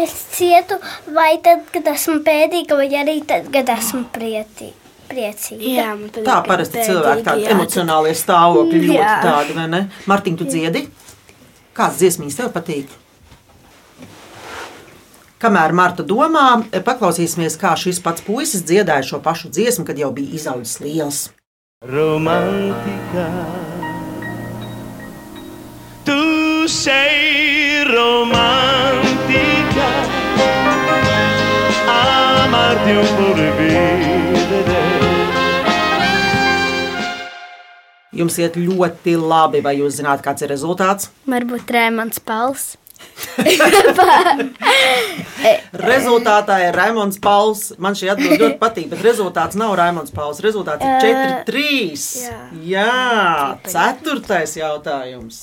Es 0.00 0.16
cietu 0.34 0.80
vai 1.14 1.36
tad, 1.44 1.62
kad 1.70 1.86
esmu 1.92 2.18
pēdīga, 2.26 2.78
vai 2.78 2.88
arī 2.98 3.20
tad, 3.28 3.46
kad 3.54 3.70
esmu 3.74 4.06
prieti, 4.14 4.72
priecīga. 5.10 5.74
Jā, 5.76 5.92
Tā 6.24 6.40
parasti 6.46 6.82
cilvēki 6.88 7.26
tādi 7.26 7.46
jā. 7.46 7.54
emocionālie 7.54 8.16
stāvokļi 8.18 8.82
ļoti 8.86 8.98
Jā. 8.98 9.14
tādi, 9.26 9.54
vai 9.58 9.68
ne? 9.70 9.82
Martiņ, 10.10 10.40
tu 10.40 10.48
dziedi? 10.50 10.88
Kāds 11.76 12.00
dziesmīs 12.02 12.38
tev 12.38 12.50
patīk? 12.54 12.90
Kamēr 15.40 15.72
Marta 15.72 16.04
domā, 16.04 16.60
paklausīsimies, 16.84 17.54
kā 17.56 17.70
šis 17.80 17.96
pats 18.04 18.20
puisis 18.26 18.60
dziedāja 18.68 19.06
šo 19.08 19.22
pašu 19.24 19.48
dziesmu, 19.48 19.86
kad 19.88 19.96
jau 19.96 20.10
bija 20.12 20.36
izaudzis 20.36 20.82
liels. 20.84 21.20
romántica. 21.80 23.24
Tú 26.04 26.68
sei 26.68 27.80
romántica, 27.88 29.88
amarte 31.88 32.92
un 33.00 33.08
por 33.16 33.40
vivere. 33.56 34.84
Jums 38.12 38.36
iet 38.36 38.60
ļoti 38.60 39.16
labi, 39.16 39.64
vai 39.64 39.78
jūs 39.80 39.96
zināt, 40.02 40.20
kāds 40.20 40.44
ir 40.44 40.52
rezultāts? 40.52 41.08
Varbūt 41.24 41.72
Rēmans 41.72 42.20
Pals. 42.20 42.74
Rezultātā 45.90 46.56
ir 46.66 46.74
Raimons 46.76 47.18
Pauls. 47.22 47.60
Man 47.80 47.94
šī 47.98 48.06
atbilde 48.14 48.40
ļoti 48.44 48.58
patīk, 48.64 48.86
bet 48.92 49.00
rezultāts 49.06 49.56
nav 49.60 49.70
Raimons 49.80 50.12
Pauls. 50.14 50.38
Rezultāts 50.44 50.82
ir 50.84 50.90
4-3. 51.46 51.54
jā. 52.24 52.40
Jā, 52.74 52.92
ceturtais 53.68 54.52
jautājums. 54.58 55.36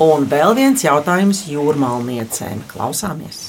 Un 0.00 0.24
vēl 0.32 0.54
viens 0.56 0.80
jautājums 0.80 1.42
jūrmālniecēm. 1.50 2.62
Klausāmies! 2.70 3.40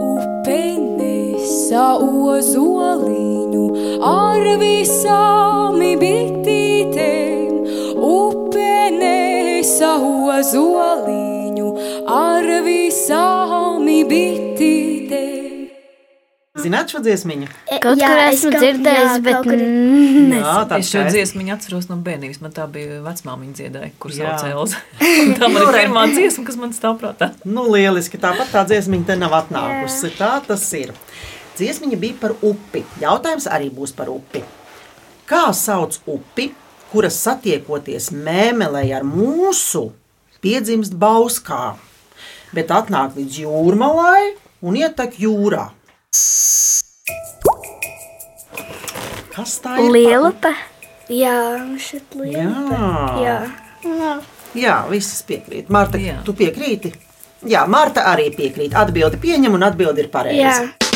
Upenesa 0.00 1.86
ozoliņu 2.04 3.64
ar 4.04 4.44
visām 4.60 5.80
bitītēm. 6.02 7.39
Upenesa 9.60 9.92
ozoliņu 10.00 11.66
ar 12.08 12.46
visām 12.64 13.82
bitītēm. 14.08 15.66
Zināt 16.64 16.88
šo 16.94 17.02
dziesmiņu? 17.04 17.48
Kaut 17.84 18.00
Jā, 18.00 18.08
kur 18.08 18.20
es 18.22 18.38
esmu 18.38 18.52
kaut- 18.54 18.62
dzirdējis, 18.64 19.10
jā, 19.12 19.18
bet 19.26 19.44
Jā, 20.40 20.54
tā 20.70 20.78
Es 20.80 20.88
šo 20.88 21.02
ir 21.02 21.10
dziesmu 21.12 21.44
atceros 21.52 21.90
no 21.90 21.98
bērnības. 22.00 22.40
Man 22.40 22.54
tā 22.56 22.64
bija 22.72 23.02
vecmāmiņa 23.04 23.58
dziedāja, 23.60 23.90
kurš 24.00 24.16
Jā. 24.22 24.38
sauc 24.40 24.48
Elza. 24.54 24.80
Un 25.26 25.36
Tā 25.36 25.52
man 25.52 25.60
ir 25.66 25.76
pirmā 25.76 26.06
dziesma, 26.14 26.46
kas 26.48 26.56
man 26.56 26.72
stāv 26.72 26.96
prātā. 27.04 27.30
Nu, 27.44 27.66
lieliski. 27.68 28.16
Tāpat 28.16 28.48
tā 28.56 28.64
dziesmiņa 28.64 29.10
te 29.12 29.18
nav 29.20 29.36
atnākusi. 29.42 30.14
Tā 30.16 30.32
tas 30.48 30.64
ir. 30.72 30.96
Dziesmiņa 31.60 32.00
bija 32.00 32.16
par 32.24 32.32
upi. 32.40 32.80
Jautājums 33.04 33.44
arī 33.52 33.68
būs 33.68 33.92
par 33.92 34.08
upi. 34.08 34.40
Kā 35.28 35.50
sauc 35.52 36.00
upi, 36.08 36.48
kuras 36.90 37.18
satiekoties 37.22 38.10
mēmelē 38.14 38.84
ar 38.98 39.06
mūsu, 39.06 39.90
piedzimst 40.42 40.96
bauskā, 40.98 41.76
bet 42.56 42.72
atnāk 42.74 43.14
līdz 43.18 43.42
jūrmalai 43.44 44.34
un 44.66 44.78
ietek 44.80 45.18
jūrā? 45.22 45.68
Kas 49.34 49.56
tā 49.62 49.78
ir? 49.78 49.92
Lielupa. 49.94 50.52
Jā, 51.10 51.38
šeit 51.82 52.14
liela. 52.18 52.82
Jā. 53.22 53.38
Jā. 53.86 54.10
Jā, 54.54 54.76
visas 54.90 55.22
piekrīt. 55.26 55.70
Marta, 55.70 55.98
Jā. 55.98 56.18
tu 56.26 56.34
piekrīti? 56.34 56.90
Jā, 57.48 57.64
Marta 57.70 58.04
arī 58.10 58.28
piekrīt. 58.34 58.74
Atbildi 58.76 59.18
pieņem 59.22 59.54
un 59.56 59.64
atbildi 59.64 60.04
ir 60.04 60.10
pareiza. 60.12 60.42
Jā. 60.42 60.89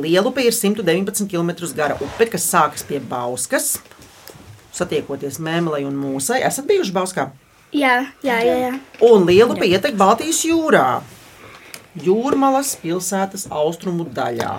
Lielupa 0.00 0.42
ir 0.42 0.54
119 0.54 1.28
km 1.30 1.52
gara 1.76 1.98
upe, 2.02 2.26
kas 2.32 2.46
sākas 2.50 2.86
pie 2.86 3.00
Bauskas. 3.00 3.76
Satiekoties 4.74 5.38
Mēmelei 5.38 5.84
un 5.86 5.94
Mūsai, 5.98 6.40
esat 6.46 6.66
bijuši 6.66 6.94
Bauskā. 6.94 7.28
Jā, 7.74 8.00
jā, 8.22 8.38
jā, 8.42 8.56
jā. 8.68 8.72
Un 9.06 9.26
Lielupa 9.26 9.66
ietek 9.66 9.94
Baltijas 9.98 10.42
jūrā, 10.46 11.02
Jūrmalas 12.02 12.72
pilsētas 12.82 13.46
austrumu 13.54 14.06
daļā. 14.10 14.50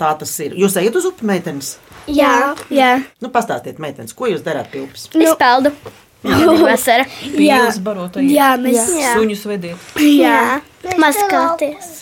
Tā 0.00 0.12
tas 0.16 0.30
ir. 0.40 0.54
Jūs 0.56 0.78
ejat 0.80 0.96
uz 0.96 1.08
upi, 1.10 1.26
meitenes? 1.28 1.74
Jā, 2.08 2.54
jā. 2.72 2.94
Nu, 3.20 3.28
pastāstiet, 3.34 3.80
meitenes, 3.82 4.14
ko 4.16 4.30
jūs 4.30 4.44
darāt 4.46 4.70
pie 4.72 4.86
upes? 4.86 5.08
Es 5.12 5.34
peldu. 5.40 5.74
Vasara. 6.22 7.04
Pīles 7.20 7.78
barotai. 7.84 8.24
Jā, 8.32 8.54
mēs 8.60 8.94
Jā. 8.96 9.12
Suņus 9.18 9.44
vediet. 9.50 9.92
Jā. 10.02 10.60
Maskāties. 10.98 11.98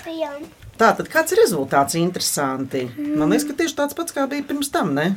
Tā 0.76 0.90
tad 0.96 1.08
kāds 1.12 1.32
ir 1.32 1.40
rezultāts? 1.40 1.96
Interesanti. 2.00 2.84
Man 2.96 3.32
liekas, 3.32 3.46
ka 3.48 3.56
tieši 3.56 3.76
tāds 3.78 3.96
pats 3.96 4.14
kā 4.16 4.26
bija 4.30 4.44
pirms 4.44 4.68
tam. 4.72 4.92
Ne? 4.96 5.14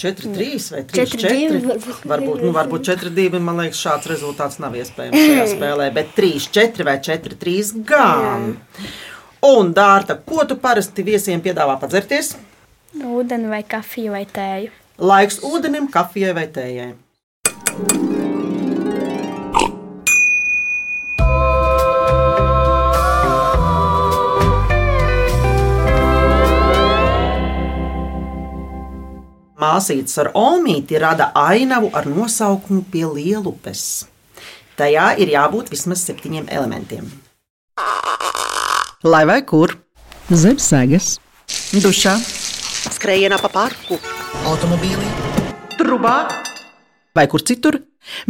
4, 0.00 0.32
3 0.34 0.70
vai 0.74 0.82
3, 0.90 1.04
4. 1.06 1.60
4-2 1.62 2.06
varbūt. 2.10 2.40
Nu, 2.42 2.50
varbūt 2.56 2.88
4, 2.88 3.12
2. 3.14 3.42
Man 3.44 3.60
liekas, 3.62 3.82
šāds 3.84 4.08
rezultāts 4.10 4.58
nav 4.62 4.74
iespējams 4.80 5.20
šajā 5.20 5.44
spēlē. 5.52 5.90
Bet 5.94 6.16
3, 6.16 6.48
4 6.56 6.88
vai 6.88 6.96
4, 7.04 7.38
3 7.44 7.84
gan. 7.86 8.48
Un, 9.44 9.70
Dārta, 9.76 10.16
ko 10.16 10.46
tu 10.48 10.56
parasti 10.58 11.04
viesiem 11.06 11.44
piedāvā 11.44 11.76
padzerties? 11.78 12.32
Ūdeni 12.94 13.50
vai 13.52 13.62
kafiju 13.68 14.16
vai 14.16 14.24
tēju. 14.26 14.72
Laiks 15.04 15.40
ūdenim, 15.44 15.90
kafijai 15.92 16.34
vai 16.34 16.46
tējai. 16.54 16.92
Māsītes 29.74 30.14
ar 30.22 30.28
Olmīti 30.38 30.98
rada 31.02 31.32
ainavu 31.34 31.88
ar 31.98 32.06
nosaukumu 32.06 32.84
pie 32.92 33.02
lielupes. 33.10 34.06
Tajā 34.78 35.06
ir 35.18 35.32
jābūt 35.32 35.72
vismaz 35.72 36.04
septiņiem 36.06 36.46
elementiem. 36.52 37.08
Lai 39.02 39.24
vai 39.26 39.40
kur? 39.42 39.74
Zem 40.30 40.60
sēgas, 40.62 41.16
Dušā, 41.82 42.14
skrējienā 42.94 43.40
pa 43.42 43.50
parku, 43.52 43.98
automobīlī, 44.46 45.10
trubā 45.74 46.16
vai 47.16 47.26
kur 47.30 47.42
citur. 47.42 47.80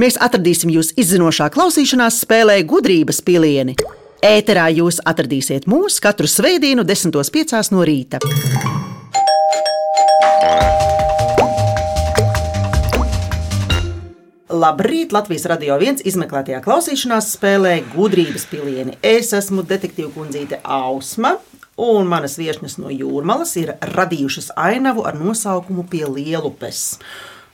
Mēs 0.00 0.16
atradīsim 0.16 0.72
jūs 0.72 0.94
izzinošā 0.96 1.50
klausīšanās 1.52 2.22
spēlē 2.24 2.62
gudrības 2.70 3.20
pilieni. 3.26 3.76
Ēterā 4.24 4.70
jūs 4.78 5.02
atradīsiet 5.04 5.68
mūs 5.68 6.00
katru 6.00 6.30
svētdienu, 6.30 6.86
10.5. 6.88 7.74
no 7.74 7.84
rīta. 7.84 8.22
Labrīt! 14.54 15.10
Latvijas 15.10 15.48
radio 15.50 15.74
viens 15.80 16.02
izmeklētajā 16.06 16.60
klausīšanās 16.62 17.32
spēlē 17.34 17.72
gudrības 17.90 18.44
pilieni. 18.46 18.92
Es 19.02 19.32
esmu 19.34 19.64
detektīva 19.66 20.12
kundzīte 20.14 20.60
Ausma, 20.62 21.32
un 21.80 22.06
manas 22.06 22.36
viesņas 22.38 22.76
no 22.78 22.92
jūrmalas 22.94 23.56
ir 23.58 23.72
radījušas 23.96 24.52
ainavu 24.54 25.02
ar 25.08 25.18
nosaukumu 25.18 25.86
Pie 25.90 26.04
Lielupes. 26.06 26.84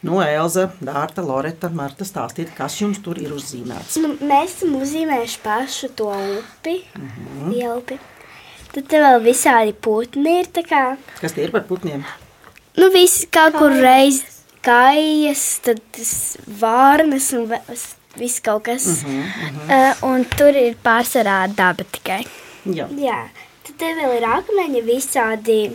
No 0.04 0.20
Elza, 0.24 0.66
Dārta, 0.84 1.24
Loreta, 1.24 1.70
Marta, 1.72 2.04
stāstiet, 2.08 2.52
kas 2.56 2.76
jums 2.82 3.00
tur 3.04 3.20
ir 3.20 3.32
uzzīmēts. 3.36 3.96
Nu, 4.04 4.12
mēs 4.20 4.58
esam 4.58 4.76
uzzīmējuši 4.80 5.40
pašu 5.44 5.90
to 5.96 6.10
upi. 6.10 6.82
Mm 6.98 7.08
-hmm. 7.14 7.54
Jelpi. 7.60 7.98
Tad 8.74 8.88
te 8.92 9.00
vēl 9.00 9.24
visādi 9.24 9.72
putni 9.72 10.40
ir. 10.40 10.52
Kā, 10.68 10.96
Kas 11.20 11.32
tie 11.32 11.44
ir 11.44 11.50
par 11.50 11.64
putniem? 11.64 12.04
nu, 12.76 12.90
visi 12.92 13.26
kaut 13.26 13.56
kur 13.56 13.72
reiz 13.72 14.39
kājas, 14.64 15.44
tad 15.64 15.80
vārnas 16.60 17.32
un 17.36 17.46
viss 18.18 18.40
kaut 18.44 18.64
kas. 18.68 18.86
Mm 19.06 19.22
-hmm. 19.22 19.70
Uh, 19.70 20.10
un 20.10 20.24
tur 20.36 20.56
ir 20.56 20.76
pārsvarā 20.84 21.46
daba 21.54 21.84
tikai. 21.92 22.24
Jā. 22.66 22.86
Jā, 22.96 23.28
tad 23.66 23.76
te 23.78 23.84
vēl 23.94 24.16
ir 24.16 24.24
akmeņi 24.24 24.82
visādi. 24.84 25.70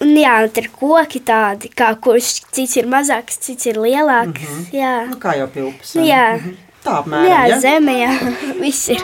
Un 0.00 0.16
jā, 0.16 0.48
tur 0.48 0.64
ir 0.64 0.70
koki 0.70 1.20
tādi, 1.20 1.68
kā 1.76 1.94
kurš 2.00 2.40
cits 2.52 2.76
ir 2.76 2.86
mazāks, 2.86 3.38
cits 3.40 3.66
ir 3.66 3.76
lielāks. 3.76 4.40
Mm 4.40 4.46
-hmm. 4.46 4.72
Jā, 4.72 5.06
Nu, 5.10 5.16
kā 5.16 5.36
jau 5.36 5.48
vai? 5.94 6.06
jā. 6.08 6.36
Mhm. 6.36 6.56
Tā 6.84 6.90
apmēram. 7.02 7.28
jā, 7.28 7.48
ja? 7.48 7.60
zeme, 7.60 7.92
jā, 7.92 8.34
viss 8.62 8.88
ir. 8.88 9.00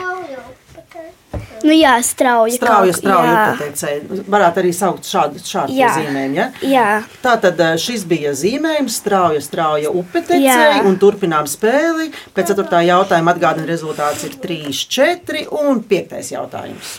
Nu, 1.65 1.73
jā, 1.73 1.95
strauji. 2.05 2.57
Strauja 2.57 2.93
jā. 2.93 3.45
upēteicēji. 3.53 4.21
Varētu 4.29 4.61
arī 4.61 4.73
saukt 4.75 5.07
šādu, 5.07 5.41
šādu 5.41 5.75
Jā. 5.77 5.89
zīmējumu. 5.97 6.37
Ja? 6.37 6.47
Jā, 6.61 6.85
Tātad 7.23 7.59
eh, 7.63 7.73
šis 7.81 8.05
bija 8.09 8.33
zīmējums, 8.37 8.99
strauja, 9.01 9.41
strauja 9.43 9.91
upetecēji, 9.95 10.83
un 10.87 10.99
turpinām 11.01 11.49
spēli. 11.49 12.11
Pēc 12.37 12.53
4. 12.53 12.83
jautājuma 12.91 13.33
atgādina 13.33 13.67
rezultāts 13.69 14.27
ir 14.27 14.37
3, 14.43 14.71
4 14.97 15.45
un 15.63 15.81
5. 15.89 16.17
jautājums. 16.35 16.97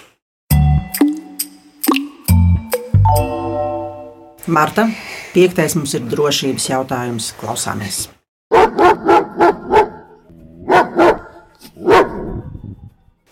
Marta, 4.49 4.88
5. 5.35 5.75
mums 5.77 5.92
ir 5.99 6.07
drošības 6.09 6.71
jautājums. 6.71 7.33
Klausāmies! 7.38 8.07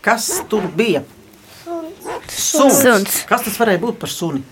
Kas 0.07 0.29
tur 0.47 0.69
bija? 0.77 1.03
Suns. 2.37 2.83
Suns. 2.83 3.23
Kas 3.29 3.47
tas 3.47 3.59
varēja 3.61 3.83
būt 3.83 3.99
par 4.03 4.13
suni? 4.13 4.45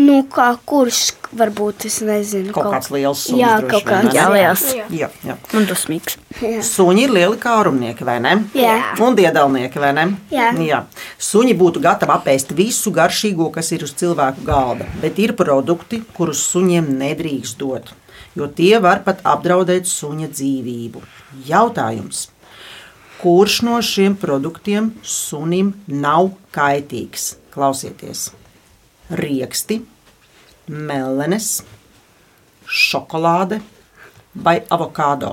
nu 0.00 0.24
kā 0.30 0.48
kurš 0.66 1.00
varbūt 1.34 1.86
es 1.88 2.00
nezinu. 2.04 2.52
Kaut 2.54 2.70
kāds 2.72 2.90
liels 2.94 3.24
suns. 3.28 3.38
Jā, 3.40 3.54
kaut 3.62 3.86
kāds. 3.86 4.10
Jā, 4.14 4.26
liels. 4.32 4.64
Jā, 4.92 5.08
jā. 5.26 5.36
Un 5.54 5.66
dusmīgs. 5.68 6.18
Suņi 6.66 7.06
ir 7.06 7.14
lieli 7.14 7.38
kārumnieki, 7.42 8.06
vai 8.06 8.18
ne? 8.22 8.34
Jā. 8.58 8.76
Un 9.04 9.18
diedalnieki, 9.18 9.80
vai 9.82 9.92
ne? 9.96 10.06
Jā. 10.34 10.50
Jā. 10.66 10.82
Suņi 11.22 11.54
būtu 11.58 11.82
gatavi 11.84 12.14
apēst 12.16 12.54
visu 12.58 12.92
garšīgo, 12.94 13.50
kas 13.54 13.70
ir 13.74 13.86
uz 13.86 13.94
cilvēku 13.98 14.46
galda, 14.46 14.88
bet 15.02 15.18
ir 15.22 15.36
produkti, 15.38 16.02
kurus 16.16 16.42
suņiem 16.50 16.90
nedrīkst 16.98 17.58
dot, 17.62 17.94
jo 18.34 18.50
tie 18.50 18.78
var 18.82 19.04
pat 19.06 19.22
apdraudēt 19.22 19.90
suņa 19.90 20.30
dzīvību. 20.34 21.02
Jautājums. 21.50 22.28
Kurš 23.24 23.62
no 23.64 23.78
šiem 23.80 24.12
produktiem 24.20 24.90
sunim 25.00 25.70
nav 25.88 26.26
kaitīgs? 26.52 27.38
Klausieties! 27.54 28.26
Rieksti, 29.08 29.78
melenes, 30.68 31.46
šokolāde 32.68 33.62
vai 34.36 34.58
avokado. 34.68 35.32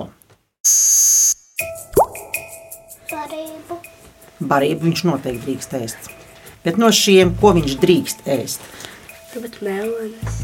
Barību. 3.11 3.81
Barību 4.39 4.87
viņš 4.87 5.05
noteikti 5.11 5.43
drīkst 5.49 5.77
ēst. 5.81 6.11
Bet 6.63 6.79
no 6.79 6.93
šiem, 6.95 7.35
ko 7.43 7.51
viņš 7.59 7.75
drīkst 7.83 8.23
ēst? 8.39 8.63
Tāpat 9.33 9.59
melnas. 9.67 10.39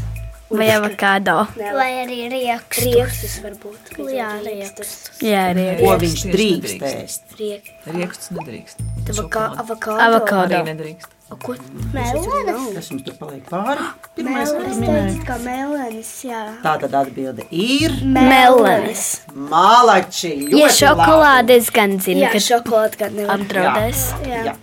Vai 0.50 0.70
avokado? 0.72 1.34
Vai 1.58 1.90
arī 2.06 2.22
riekstu. 2.32 2.86
Riekstus 2.88 3.34
varbūt. 3.44 3.90
Jā, 4.14 4.30
riekstus. 4.40 4.94
Jā, 5.20 5.42
arī 5.52 5.66
ir. 5.74 5.82
Ko 5.82 5.92
viņš 6.00 6.22
drīkst 6.32 6.78
nedrīkst. 6.80 7.04
ēst? 7.04 7.36
Riek. 7.38 7.68
Riekstus 7.92 8.30
nedrīkst. 8.38 8.82
Avokado. 9.12 9.60
Šokolādi 9.60 10.06
Avokado. 10.06 10.54
Arī 10.56 10.64
nedrīkst. 10.72 11.14
Ko? 11.44 11.52
Melnas. 11.92 12.70
Kas 12.72 12.86
jums 12.88 13.02
tur 13.04 13.16
paliek 13.20 13.42
pāri? 13.50 13.82
Pirmais, 14.16 14.48
ko 14.48 14.62
tu 14.64 14.78
minēji. 14.80 15.18
Kā 15.28 15.34
melnas, 15.44 16.12
jā. 16.24 16.38
Tā 16.64 16.72
tad 16.80 16.94
atbilde 17.02 17.44
ir 17.52 17.98
Melnas. 18.16 19.02
mālači. 19.36 20.30
Ja 20.48 20.54
ļoti 20.54 20.78
šokolāde 20.78 21.58
es 21.60 21.68
gan 21.76 21.98
zinu, 22.00 22.24
Jā, 22.24 22.32
ka 22.32 22.40
šokolāde 22.40 22.96
gan 23.04 23.12
nevar. 23.20 23.36
apdraudēs. 23.44 24.06
labi. 24.16 24.32
Jā. 24.48 24.56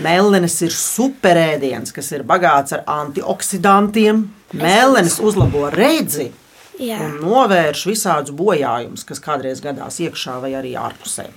Melnenes 0.00 0.56
ir 0.64 0.72
superēdiens, 0.72 1.92
kas 1.92 2.10
ir 2.16 2.24
bagāts 2.26 2.72
ar 2.76 2.84
antioksidantiem. 2.88 4.22
Melnenes 4.56 5.18
uzlabo 5.22 5.68
redzi 5.74 6.30
Jā. 6.80 6.96
un 7.04 7.18
novērš 7.20 7.84
visādus 7.90 8.34
bojājumus, 8.36 9.04
kas 9.06 9.20
kādreiz 9.22 9.60
gadās 9.62 10.00
iekšā 10.00 10.38
vai 10.42 10.54
arī 10.58 10.72
ārpusē. 10.80 11.28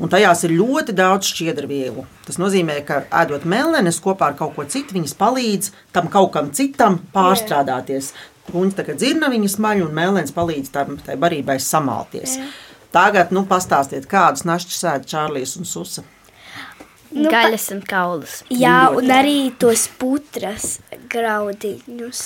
Un 0.00 0.10
tajās 0.10 0.42
ir 0.48 0.56
ļoti 0.56 0.94
daudz 0.96 1.28
šķiedrvielu. 1.30 2.06
Tas 2.26 2.40
nozīmē, 2.40 2.80
ka 2.88 3.02
ēdot 3.22 3.46
melnenes 3.48 4.00
kopā 4.02 4.32
ar 4.32 4.36
kaut 4.38 4.56
ko 4.56 4.64
citu, 4.64 4.96
viņas 4.96 5.14
palīdz 5.20 5.70
tam 5.94 6.08
kaut 6.12 6.32
kam 6.34 6.50
citam 6.56 6.98
pārstrādāties. 7.14 8.14
Tā 8.50 8.82
kā 8.82 8.96
dzirna 8.98 9.28
viņas 9.30 9.60
maļ 9.62 9.84
un 9.84 9.94
melnēns 9.94 10.34
palīdz 10.34 10.72
tam 10.74 10.96
barībai 10.98 11.60
samalties. 11.62 12.40
Tagad 12.90 13.30
nu, 13.30 13.44
pastāstiet, 13.46 14.08
kādus 14.10 14.42
našķus 14.48 14.80
sēž 14.82 15.04
Čārlis 15.12 15.54
un 15.60 15.68
Susa. 15.68 16.02
Nu, 17.10 17.26
Gaļas 17.32 17.64
un 17.74 17.80
kaulus. 17.82 18.36
Jā, 18.54 18.90
un 18.94 19.10
arī 19.10 19.50
tos 19.58 19.88
putras 19.98 20.76
graudiņus. 21.10 22.20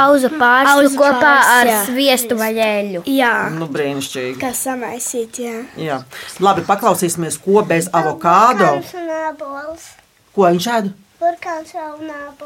Auzu 0.00 0.30
pārslu 0.40 0.86
Auzu 0.86 0.96
kopā 0.96 1.18
pārs, 1.20 1.50
ar 1.58 1.68
jā. 1.68 1.80
sviestu 1.90 2.38
vai 2.40 2.48
eļļu. 2.56 3.02
Jā, 3.12 3.34
Nu, 3.52 3.68
brīnišķīgi. 3.68 4.38
kā 4.40 4.54
samaisīt, 4.56 5.42
jā. 5.44 5.58
Jā. 5.76 5.98
Labi, 6.40 6.64
paklausīsimies, 6.64 7.36
ko 7.44 7.60
bez 7.68 7.90
ābols. 7.92 8.94
Ko 10.34 10.48
viņš 10.48 10.66
ēda? 10.78 10.92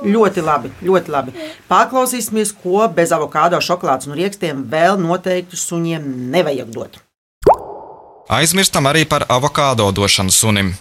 Ļoti 0.02 0.42
labi, 0.42 0.70
ļoti 0.82 1.12
labi. 1.14 1.32
Paklausīsimies, 1.70 2.50
ko 2.58 2.88
bez 2.90 3.12
avokado, 3.14 3.60
šokolādes 3.62 4.08
un 4.10 4.16
riekstiem 4.18 4.64
vēl 4.70 4.98
noteikti 4.98 5.54
suņiem 5.56 6.02
nevajag 6.34 6.72
dot. 6.74 6.98
Aizmirstam 8.34 8.88
arī 8.90 9.04
par 9.06 9.26
avokado 9.28 9.86
došanu 9.94 10.32
sunim. 10.34 10.72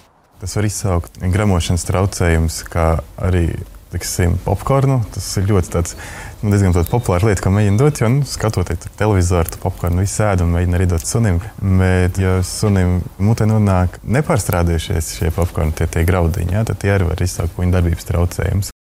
Tas 0.44 0.58
var 0.58 0.66
izsaukt 0.68 1.22
gramošanas 1.32 1.86
traucējumus, 1.88 2.58
kā 2.68 2.98
arī 3.16 3.46
tiksim, 3.94 4.34
popkornu. 4.44 4.98
Tas 5.16 5.30
ir 5.40 5.46
ļoti 5.48 5.72
tāds, 5.72 5.94
nu, 6.42 6.52
diezgan 6.52 6.76
tāds 6.76 6.92
populārs 6.92 7.24
lieta, 7.24 7.46
ko 7.46 7.54
mēģina 7.56 7.80
dot. 7.80 8.02
Jo, 8.02 8.10
nu, 8.12 8.26
skatoties 8.28 8.90
televizoru, 9.00 9.54
tu 9.54 9.62
popkornu 9.64 10.04
visu 10.04 10.26
ēd 10.28 10.44
un 10.44 10.52
mēģina 10.58 10.76
arī 10.82 10.90
dot 10.92 11.08
sunim. 11.08 11.40
Bet, 11.80 12.20
ja 12.20 12.36
sunim 12.44 12.98
mutē 13.24 13.48
nonāk 13.48 14.02
nepārstrādājušies 14.04 15.14
šie 15.22 15.32
popkorni, 15.32 15.78
tie, 15.80 15.88
tie 15.96 16.04
graudiņi, 16.12 16.58
jā, 16.60 16.68
tad 16.68 16.84
tie 16.84 16.92
arī 16.98 17.08
var 17.14 17.24
izsaukt 17.24 17.56
viņa 17.64 17.78
darbības 17.78 18.12
traucējumus. 18.12 18.76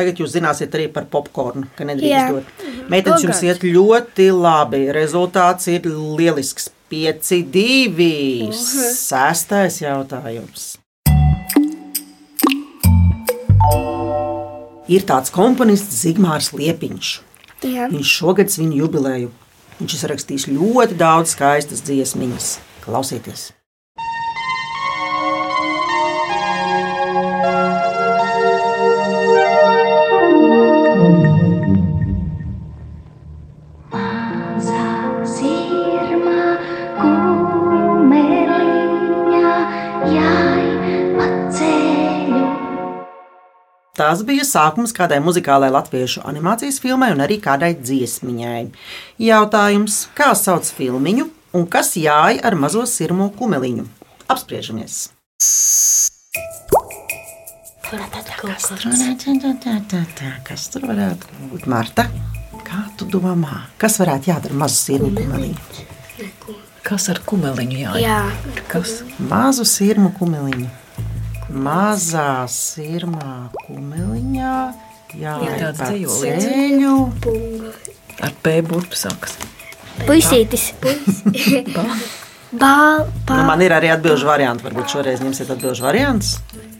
Tagad 0.00 0.24
jūs 0.24 0.32
zināsiet 0.38 0.72
arī 0.72 0.88
par 0.88 1.04
popkornu, 1.12 1.68
ka 1.76 1.84
nedrīkst 1.84 2.32
dot. 2.32 2.68
Meitenes 2.88 3.28
jums 3.28 3.44
iet 3.44 3.68
ļoti 3.68 4.32
labi. 4.32 4.86
Rezultāts 4.96 5.68
ir 5.68 5.84
lielisks. 5.92 6.72
5, 6.90 7.44
2, 7.54 8.50
6 8.50 9.84
jautājums. 9.84 10.64
Ir 14.90 15.04
tāds 15.06 15.30
komponists 15.30 16.00
Zigmārs 16.02 16.50
Liepiņš. 16.50 17.12
jā. 17.62 17.86
Viņš 17.92 18.16
šogad 18.16 18.50
svin 18.50 18.74
jubileju. 18.74 19.30
Viņš 19.78 19.96
ir 20.00 20.12
rakstījis 20.16 20.48
ļoti 20.50 20.98
daudz 20.98 21.36
skaistas 21.36 21.86
dziesmiņas. 21.86 22.56
Klausieties! 22.82 23.52
Tas 44.10 44.24
bija 44.26 44.42
sākums 44.42 44.90
kādai 44.90 45.20
muzikālai 45.22 45.68
latviešu 45.70 46.24
animācijas 46.26 46.80
filmai 46.82 47.12
un 47.14 47.20
arī 47.22 47.36
kādai 47.38 47.76
dziesmiņai. 47.78 48.64
Jautājums, 49.22 49.98
kā 50.18 50.32
sauc 50.34 50.66
filmiņu 50.74 51.28
un 51.54 51.68
kas 51.70 51.92
jāja 51.94 52.42
ar 52.42 52.56
mazo 52.58 52.82
sirmo 52.90 53.28
kumeliņu? 53.38 53.84
Apspriežamies! 54.34 54.96
Kas 60.50 60.66
tur 60.74 60.90
varētu 60.90 61.38
būt? 61.52 61.70
Marta, 61.70 62.08
kā 62.66 62.82
tu 62.98 63.06
domā, 63.14 63.62
kas 63.78 64.02
varētu 64.02 64.34
jādara 64.34 64.58
mazu 64.64 64.82
sirmu 64.88 65.14
kumeliņu? 65.22 65.86
Kas 66.82 67.06
ar 67.14 67.22
kumeliņu 67.30 67.82
jāiet? 67.86 68.02
Jā. 68.08 68.20
Kas? 68.74 69.04
Mazu 69.22 69.70
sirmu 69.78 70.10
kumeliņu. 70.18 70.79
Mazā 71.50 72.46
sirmā 72.50 73.50
kumeliņā 73.66 74.54
Ir 75.10 75.24
jāiet 75.24 75.78
tāds 75.80 76.20
ceļu. 76.20 76.96
Ar 78.22 78.34
P 78.44 78.60
burtu 78.62 78.94
sākas. 79.00 79.34
Puisītis. 80.06 80.70
Bāl, 82.50 83.04
Nu, 83.06 83.12
bāl. 83.28 83.44
man 83.46 83.60
ir 83.62 83.70
arī 83.70 83.90
atbildžu 83.94 84.26
varianti. 84.26 84.64
Varbūt 84.66 84.90
šoreiz 84.90 85.20
ņemsiet 85.22 85.50
atbildžu 85.54 85.84
variantus. 85.86 86.32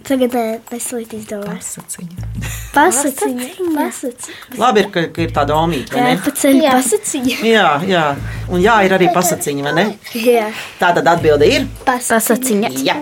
Tagad. 0.06 0.34
Pasaciņa. 0.70 2.26
Pasaciņa. 2.74 3.46
Pasaciņa. 3.76 4.58
Labi, 4.58 4.82
ir, 4.82 4.88
ka, 4.90 5.04
ka 5.14 5.22
ir 5.22 5.30
tāda 5.36 5.54
omīta. 5.58 5.94
vai 5.94 6.02
Jā, 6.02 6.08
ne? 6.08 6.18
pa 6.24 6.30
ceļu 6.42 6.64
pasaciņa. 6.66 7.36
Jā, 7.46 7.68
jā. 7.86 8.04
Un 8.50 8.58
jā, 8.64 8.76
ir 8.86 8.96
arī 8.98 9.12
pasaciņa, 9.14 9.62
vai 9.68 9.74
ne? 9.78 9.86
Jā. 10.18 10.48
Tā 10.80 10.90
tad 10.98 11.06
atbilde 11.14 11.46
ir. 11.46 11.66
Pasaciņa. 11.86 12.72
Jā. 12.82 12.98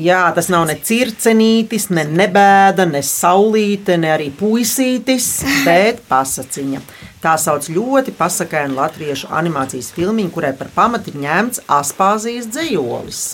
Jā, 0.00 0.20
tas 0.32 0.48
nav 0.52 0.64
ne 0.68 0.76
circenītis, 0.80 1.88
ne 1.92 2.06
nebēda, 2.08 2.86
ne 2.88 3.02
saulīte, 3.04 3.98
ne 4.00 4.12
arī 4.14 4.30
puisītis, 4.32 5.26
bet 5.66 6.00
pasaciņa. 6.08 6.80
Tā 7.20 7.34
sauc 7.36 7.66
ļoti 7.68 8.14
pasakainu 8.16 8.78
latviešu 8.78 9.28
animācijas 9.36 9.90
filmu, 9.92 10.24
kurai 10.32 10.54
par 10.56 10.70
pamatu 10.72 11.12
ir 11.12 11.18
ņemts 11.20 11.66
Aspāzijas 11.68 12.48
dzējolis. 12.48 13.24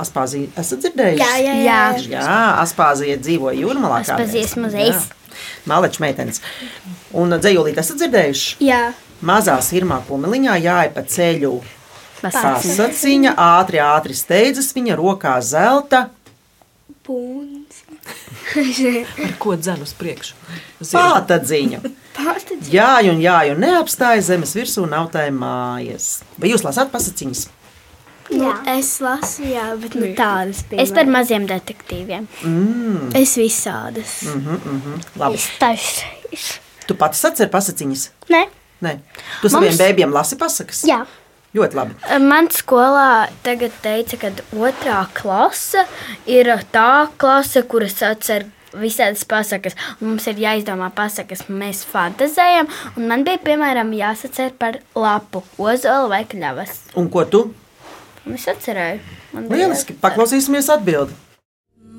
Aspāzija, 0.00 0.48
esat 0.62 0.86
dzirdējuši? 0.86 1.20
Jā, 1.20 1.34
jā, 1.42 1.56
jā. 1.66 1.80
Jā, 2.14 2.38
Aspāzija 2.62 3.18
dzīvoja 3.20 3.58
jūrmalā. 3.60 4.00
Aspazijas 4.06 4.54
kādreiz. 4.54 4.62
muzejs. 4.64 5.10
Jā. 5.10 5.40
Malečs 5.68 6.00
meitenes. 6.00 6.40
Un 7.16 7.36
dzējolīt 7.36 7.82
esat 7.82 8.00
dzirdējuši? 8.00 8.56
Jā. 8.64 8.80
Mazā 9.26 9.58
sirmā 9.64 10.00
kumeliņā 10.08 10.56
jāja 10.62 10.94
pa 10.94 11.04
ceļu. 11.04 11.58
Pasaciņa. 12.20 13.34
Ātri, 13.36 13.80
ātri 13.82 14.14
steidzas, 14.14 14.72
viņa 14.76 14.96
rokā 15.00 15.36
zelta 15.42 16.08
Pūns. 17.06 17.84
Ar 19.26 19.32
ko 19.38 19.54
dzēnu 19.56 19.86
uz 19.86 19.94
priekšu? 19.98 20.34
pātadziņa. 20.80 21.80
Pārtadziņa. 22.16 22.72
Jā, 22.72 22.90
un 23.10 23.22
jā, 23.22 23.38
un 23.52 23.62
neapstāja 23.64 24.22
zemes 24.26 24.54
virsū 24.56 24.86
nav 24.90 25.10
tai 25.14 25.28
mājas. 25.34 26.20
Vai 26.40 26.52
jūs 26.52 26.64
lasāt 26.66 26.92
pasaciņas? 26.92 27.46
Nu, 28.30 28.50
es 28.70 28.92
lasu, 29.02 29.42
jā, 29.50 29.64
bet 29.80 29.96
nu 29.98 30.12
tādas 30.14 30.62
Es 30.70 30.92
par 30.94 31.08
maziem 31.10 31.48
detektīviem. 31.50 32.28
Mm. 32.46 33.10
Es 33.18 33.34
visādas. 33.38 34.20
Mm 34.22 34.44
-hmm, 34.44 34.58
mm 34.64 34.82
-hmm. 34.84 35.06
Labi. 35.18 35.38
Taisnība. 35.58 36.60
Tu 36.86 36.94
pats 36.94 37.24
atceries 37.24 37.50
pasaciņas? 37.50 38.10
Nē. 38.30 38.44
Nē. 38.82 38.98
Tu 39.42 39.48
saviem 39.48 39.72
Mums- 39.72 39.78
bērniem 39.78 40.12
lasi 40.12 40.36
pasakas? 40.36 40.84
Jā. 40.84 41.04
Ļoti 41.56 41.74
labi. 41.74 41.96
Man 42.22 42.46
skolā 42.54 43.26
tagad 43.42 43.74
teica, 43.82 44.16
ka 44.20 44.30
otrā 44.54 45.00
klase 45.16 45.82
ir 46.30 46.46
tā 46.70 47.08
klase, 47.18 47.64
kuras 47.66 47.98
atcer 48.06 48.46
visādas 48.78 49.24
pasakas. 49.26 49.74
Un 49.98 50.12
Mums 50.12 50.26
ir 50.30 50.36
jāizdomā 50.44 50.90
pasakas, 50.94 51.42
mēs 51.48 51.84
fantazējam. 51.90 52.66
Un 52.96 53.08
man 53.10 53.24
bija, 53.26 53.38
piemēram, 53.42 53.90
jāsacer 53.98 54.50
par 54.58 54.78
lapu, 54.94 55.42
ozolu 55.58 56.08
vai 56.12 56.24
kļavas. 56.30 56.70
Un 57.00 57.10
ko 57.10 57.24
tu? 57.26 57.40
Un 58.26 58.32
es 58.38 58.46
atcerēju. 58.50 59.00
Man 59.34 59.48
bija 59.50 59.64
Lieliski. 59.64 59.92
Paklausīsimies 59.98 60.70
atbildi. 60.70 61.12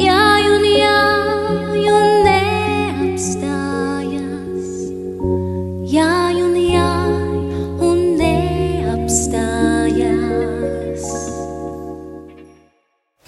Jāj 0.00 0.44
un 0.48 0.64
jāj 0.70 1.86
un 1.90 2.24
neapstājas. 2.24 3.48
Jāj 5.90 6.36
un 6.44 6.54
jāj 6.56 7.34
un 7.84 7.98
neapstājas. 8.20 9.44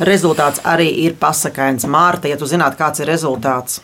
Rezultāts 0.02 0.60
arī 0.64 0.88
ir 1.04 1.12
pasakains. 1.18 1.84
Mārta, 1.86 2.28
ja 2.30 2.36
tu 2.38 2.46
zinātu, 2.46 2.76
kāds 2.78 3.00
ir 3.02 3.06
rezultāts, 3.10 3.80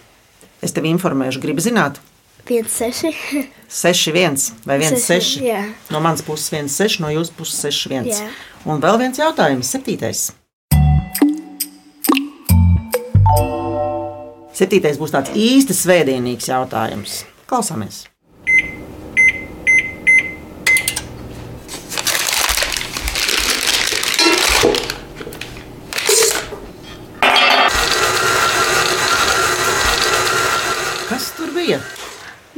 es 0.62 0.72
tevi 0.72 0.88
informēšu. 0.94 1.40
Gribi 1.42 1.60
zināt? 1.62 2.00
5, 2.48 2.68
6. 2.72 3.12
6, 3.68 4.12
1 4.14 4.36
vai 4.64 4.78
1, 4.80 4.96
Seši, 4.96 5.38
6. 5.38 5.44
jā. 5.44 5.62
No 5.92 6.00
manas 6.00 6.22
puses 6.24 6.48
1, 6.54 6.70
6, 6.72 7.00
no 7.04 7.10
jūsu 7.12 7.34
puses 7.36 7.60
6, 7.68 7.88
1. 7.92 8.08
Jā. 8.08 8.28
Un 8.68 8.80
vēl 8.82 8.96
viens 9.04 9.20
jautājums, 9.20 9.68
septītais. 9.74 10.30
Septītais 14.58 14.96
būs 14.98 15.12
tāds 15.14 15.34
īsti 15.38 15.76
svētdienīgs 15.76 16.48
jautājums. 16.50 17.20
Klausāmies! 17.48 18.06
Kas 31.08 31.30
tur 31.36 31.50
bija? 31.54 31.80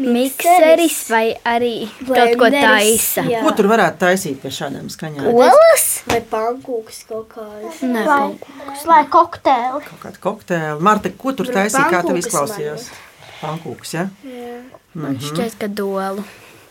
Mikseris 0.00 0.98
vai 1.12 1.24
arī 1.44 1.74
kaut 2.06 2.36
ko 2.40 2.48
taisa. 2.54 3.24
Ko 3.44 3.52
tur 3.58 3.68
varētu 3.70 4.00
taisīt 4.04 4.40
pie 4.42 4.52
šādām 4.54 4.88
skaņām? 4.92 5.28
Olas? 5.30 5.86
Vai 6.08 6.20
pankūks 6.32 7.02
kaut 7.10 7.28
kādas? 7.34 7.82
Nē, 7.84 8.04
pankūks. 8.08 8.86
Vai 8.88 9.02
kokteili. 9.12 9.84
Kāda 10.02 10.22
kokteila. 10.24 10.78
Marta, 10.84 11.12
ko 11.12 11.34
tur 11.36 11.50
taisīja? 11.50 11.86
Kā 11.90 12.00
tev 12.00 12.14
pankūkas 12.14 12.26
izklausījās? 12.26 12.88
Pankūks, 13.40 13.94
ja? 13.96 14.08
Jā. 14.26 14.56
Man 15.00 15.20
šķiet, 15.22 15.54
ka 15.60 15.68
dolu. 15.70 16.24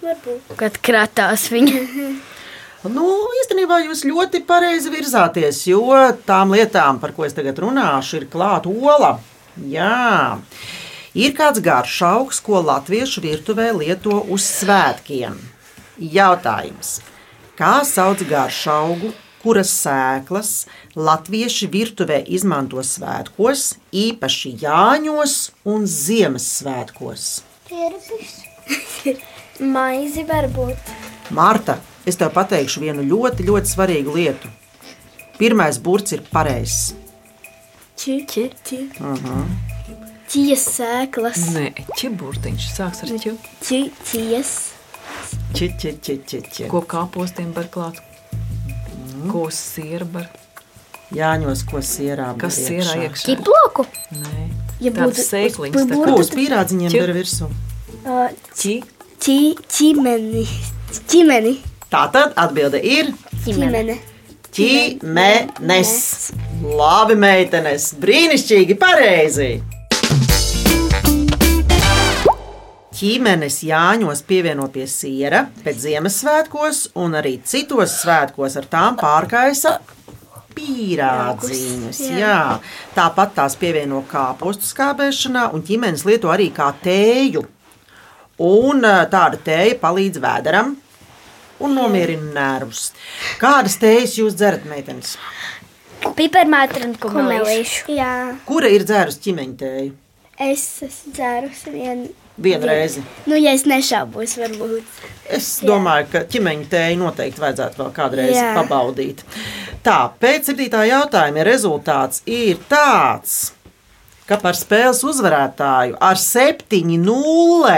Varbūt. 0.04 0.54
Kad 0.60 0.78
kratās 0.84 1.48
viņa. 1.52 1.80
Nu, 2.88 3.06
īstenībā 3.42 3.82
jūs 3.84 4.06
ļoti 4.08 4.40
pareizi 4.48 4.92
virzāties, 4.94 5.66
jo 5.68 5.84
tām 6.28 6.54
lietām, 6.56 7.02
par 7.02 7.12
ko 7.12 7.26
es 7.28 7.36
tagad 7.36 7.60
runāšu, 7.60 8.22
ir 8.22 8.30
klāta 8.32 8.72
ola. 8.72 9.18
Jā, 9.68 10.40
ir 11.20 11.36
kāds 11.38 11.62
garš 11.64 12.02
augs, 12.08 12.40
ko 12.44 12.62
latviešu 12.64 13.24
virtuvē 13.24 13.70
lieto 13.76 14.22
uz 14.32 14.46
svētkiem. 14.60 15.38
Jautājums. 16.00 17.00
Kā 17.60 17.82
sauc 17.84 18.22
garšu 18.30 18.70
augu, 18.72 19.10
kuras 19.44 19.72
sēklas 19.82 20.52
latvieši 20.96 21.68
virtuvē 21.72 22.22
izmanto 22.38 22.84
svētkos, 22.84 23.74
īpaši 23.92 24.54
Jāņos 24.64 25.36
un 25.68 25.88
Ziemassvētkos? 25.88 27.26
Pierpis. 27.68 28.38
Maizi 29.76 30.24
varbūt. 30.28 30.94
Marta, 31.36 31.76
es 32.08 32.20
tev 32.20 32.32
pateikšu 32.36 32.86
vienu 32.86 33.04
ļoti, 33.04 33.44
ļoti 33.50 33.74
svarīgu 33.74 34.16
lietu. 34.16 34.52
Pirmais 35.40 35.80
burts 35.84 36.16
ir 36.16 36.24
pareizs. 36.32 36.94
Či, 38.00 38.22
či, 38.28 38.48
či. 38.64 38.86
Mhm. 39.00 39.69
Čijas 40.30 40.66
sēklas. 40.76 41.40
Nē, 41.56 41.72
čiburtiņš 41.98 42.68
sāks 42.76 43.02
ar 43.06 43.14
ķu. 43.24 43.32
Či, 43.66 43.80
čijas. 44.12 44.52
Či, 45.58 45.72
či, 45.82 45.96
či, 46.06 46.20
či, 46.30 46.42
či. 46.46 46.68
Ko 46.70 46.84
kāpostiem 46.86 47.50
var 47.56 47.66
klāt? 47.74 47.98
Ko 49.32 49.48
siera 49.54 50.06
var? 50.14 50.28
Jāņos, 51.18 51.64
ko 51.72 51.82
sierā. 51.82 52.28
Kas 52.38 52.60
ber 52.62 52.68
sierā 52.68 53.08
iekšā? 53.08 53.32
Ķiploku? 53.32 53.88
Nē. 54.14 54.46
Ja 54.80 54.94
Tāds 54.94 55.18
būtu 55.18 55.26
sēkliņš, 55.26 55.80
uz 55.82 55.90
Ko 55.98 56.20
uz 56.22 56.30
pīrādziņiem 56.36 56.94
Ķi- 56.94 57.02
ber 57.02 57.16
virsū? 57.18 57.50
Uh, 58.06 58.30
Či? 58.56 58.76
či, 59.20 59.56
ķimeni. 59.68 60.46
Ķimeni. 61.10 61.58
Tā 61.90 62.06
tad 62.14 62.38
atbilde 62.40 62.80
ir 62.86 63.10
Ķimene. 63.44 63.98
ķīmenes. 64.54 65.92
Labi, 66.64 67.18
meitenes, 67.20 67.90
brīnišķīgi, 68.00 68.78
pareizi. 68.80 69.52
Ķīmenes 73.00 73.62
Jāņos 73.64 74.26
pievieno 74.28 74.66
pie 74.74 74.84
siera 74.92 75.46
pēc 75.64 75.78
Ziemassvētkos 75.86 76.82
un 77.00 77.14
arī 77.16 77.38
citos 77.48 77.94
svētkos 78.02 78.58
ar 78.60 78.66
tām 78.68 78.98
pārkaisa 79.00 79.78
pīrādziņas. 80.58 82.02
Jā. 82.10 82.18
Jā. 82.20 82.40
Tāpat 82.98 83.38
tās 83.38 83.56
pievieno 83.62 84.02
kāpostu 84.10 84.68
skābēšanā, 84.68 85.46
un 85.56 85.64
ģimenes 85.64 86.04
lieto 86.10 86.34
arī 86.34 86.50
kā 86.56 86.74
tēju. 86.84 87.46
Un 88.44 88.84
ā, 88.88 88.98
tāda 89.12 89.40
tēja 89.48 89.80
palīdz 89.80 90.20
vēderam 90.24 90.76
un 91.64 91.80
nomierina 91.80 92.34
nervus. 92.36 92.90
Kādas 93.40 93.80
tējas 93.80 94.18
jūs 94.20 94.36
dzerat, 94.36 94.68
meitenes? 94.68 95.16
Piparmētra 96.20 96.84
un 96.88 97.00
Kumelīšu. 97.00 97.88
Jā, 97.96 98.14
Kura 98.48 98.76
ir 98.76 98.84
dzērusi 98.88 99.24
ķīmeņa 99.30 99.60
tēju? 99.64 99.98
Es 100.40 100.66
esmu 100.86 101.14
dzērusi 101.16 101.76
vienu. 101.76 102.10
Reizi. 102.40 103.02
Nu, 103.28 103.36
ja 103.36 103.52
es 103.52 103.66
nešaubos, 103.68 104.38
varbūt. 104.40 105.00
Es 105.36 105.58
domāju, 105.60 106.06
ka 106.14 106.22
ķīmeņa 106.32 106.70
tēju 106.72 107.00
noteikti 107.02 107.44
vajadzētu 107.44 107.82
vēl 107.82 107.90
kādreiz 107.98 108.38
Jā. 108.38 108.54
pabaudīt. 108.56 109.26
Tā, 109.84 109.98
pēc 110.22 110.48
septītā 110.48 110.86
jautājuma 110.88 111.44
rezultāts 111.44 112.24
ir 112.24 112.62
tāds, 112.72 113.52
ka 114.30 114.40
par 114.40 114.56
spēles 114.56 115.04
uzvarētāju 115.04 116.00
ar 116.00 116.16
7-0 116.22 117.76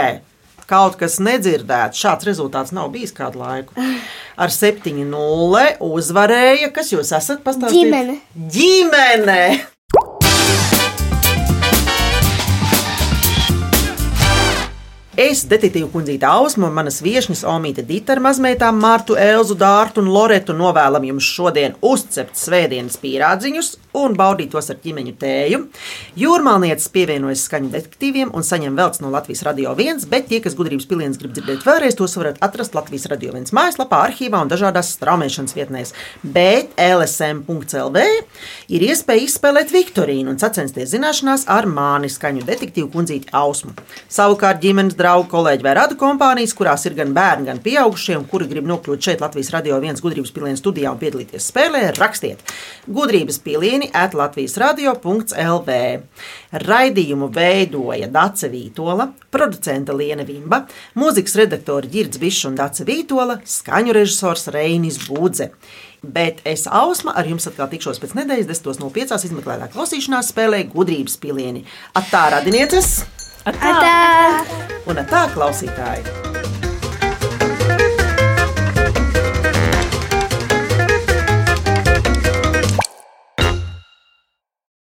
kaut 0.72 0.96
kas 1.00 1.18
nedzirdēts. 1.20 1.98
Šāds 1.98 2.30
rezultāts 2.30 2.72
nav 2.76 2.92
bijis 2.94 3.12
kādu 3.16 3.42
laiku. 3.42 3.74
Ar 4.38 4.54
7-0 4.54 5.66
uzvarēja, 5.82 6.70
kas 6.72 6.94
jūs 6.94 7.12
esat 7.18 7.42
pastāstījis? 7.44 7.82
Ģimene. 7.82 8.18
Ģimene! 8.54 9.42
Es, 15.12 15.42
detektīvu 15.44 15.90
kundzīte 15.92 16.24
Ausma 16.24 16.70
un 16.70 16.76
manas 16.78 17.02
viesņas 17.04 17.42
Omīte 17.44 17.82
Dita 17.84 18.14
ar 18.14 18.20
mazmeitām 18.24 18.78
Mārtu, 18.80 19.12
Elzu, 19.20 19.52
Dārtu 19.60 20.00
un 20.00 20.08
Loretu 20.08 20.54
novēlam 20.56 21.04
jums 21.04 21.28
šodien 21.28 21.74
uzcept 21.84 22.40
svētdienas 22.40 22.96
pīrādziņus 23.02 23.74
un 23.98 24.16
baudīt 24.16 24.52
tos 24.52 24.70
ar 24.72 24.78
ķīmeņu 24.82 25.14
tēju. 25.20 25.60
Jūrmālniecis 26.18 26.90
pievienojas 26.92 27.44
skaņu 27.48 27.72
detektīviem 27.72 28.32
un 28.36 28.46
saņem 28.46 28.76
velts 28.78 29.02
no 29.04 29.10
Latvijas 29.12 29.44
Radio 29.46 29.74
1, 29.76 30.06
bet 30.12 30.28
tie, 30.30 30.40
kas 30.44 30.56
gudrības 30.58 30.88
pilienas 30.90 31.20
grib 31.20 31.34
dzirdēt 31.36 31.66
vēlreiz, 31.66 31.96
tos 31.98 32.16
varat 32.18 32.40
atrast 32.44 32.76
Latvijas 32.76 33.08
Radio 33.12 33.34
1 33.36 33.52
mājaslapā, 33.56 34.02
arhīvā 34.08 34.42
un 34.44 34.52
dažādās 34.52 34.94
straumēšanas 34.96 35.56
vietnēs. 35.56 35.94
Bet 36.22 36.72
LSM.CLV 36.80 38.06
ir 38.72 38.86
iespēja 38.88 39.26
izspēlēt 39.26 39.72
Viktorīnu 39.74 40.32
un 40.32 40.40
sacensties 40.40 40.92
zināšanās 40.94 41.46
ar 41.52 41.68
māni 41.68 42.10
skaņu 42.12 42.46
detektīvu 42.48 42.90
kundzīti 42.92 43.32
Ausmu. 43.36 43.74
Savukārt 44.12 44.62
ģimenes 44.62 44.96
draugu, 44.98 45.28
kolēģi 45.32 45.66
vai 45.66 45.76
radu 45.78 45.98
kompānijas, 46.00 46.54
kurās 46.56 46.86
ir 46.88 46.96
gan 46.98 47.12
bērni, 47.16 47.48
gan 47.50 47.60
pieaugušie, 47.64 48.16
un 48.18 48.26
kuri 48.30 48.48
grib 48.50 48.68
nokļūt 48.68 49.08
šeit 49.08 49.24
Latvijas 49.24 49.52
radio 49.54 49.80
viens 49.82 50.02
gudrības 50.04 50.32
pilienu 50.34 50.60
studijā 50.60 50.92
un 50.92 51.00
piedalīties 51.00 51.48
spēlē, 51.52 51.84
rakstiet 51.98 52.42
gudrības 52.86 53.38
pilieni 53.82 53.90
at 53.92 54.14
Latvijas 54.14 54.56
radio.lv. 54.56 55.70
Raidījumu 56.52 57.28
veidoja 57.32 58.08
Dace 58.08 58.48
Vītola, 58.48 59.12
producenta 59.30 59.92
Liena 59.92 60.24
Vimba, 60.24 60.66
mūzikas 60.94 61.36
redaktori 61.36 61.88
Girds 61.88 62.18
Bišs 62.18 62.46
un 62.46 62.54
Dace 62.56 62.84
Vītola, 62.84 63.40
skaņu 63.44 63.92
režisors 63.92 64.48
Reinis 64.48 64.98
Būdze. 65.08 65.52
Bet 66.02 66.42
es 66.44 66.66
Ausma 66.66 67.14
ar 67.14 67.26
jums 67.26 67.46
atkal 67.46 67.70
tikšos 67.70 68.00
pēc 68.02 68.14
nedēļas, 68.18 68.50
10 68.50 68.82
no 68.82 68.90
5 68.90 69.24
izmeklētā 69.28 69.70
klausīšanās 69.72 70.32
spēlē 70.32 70.64
gudrības 70.72 71.16
pilieni. 71.16 71.64
Atā 71.94 72.28
radinieces! 72.34 73.04
Atā! 73.46 74.42
Un 74.86 74.98
tā 75.06 75.26
klausītāji! 75.34 76.42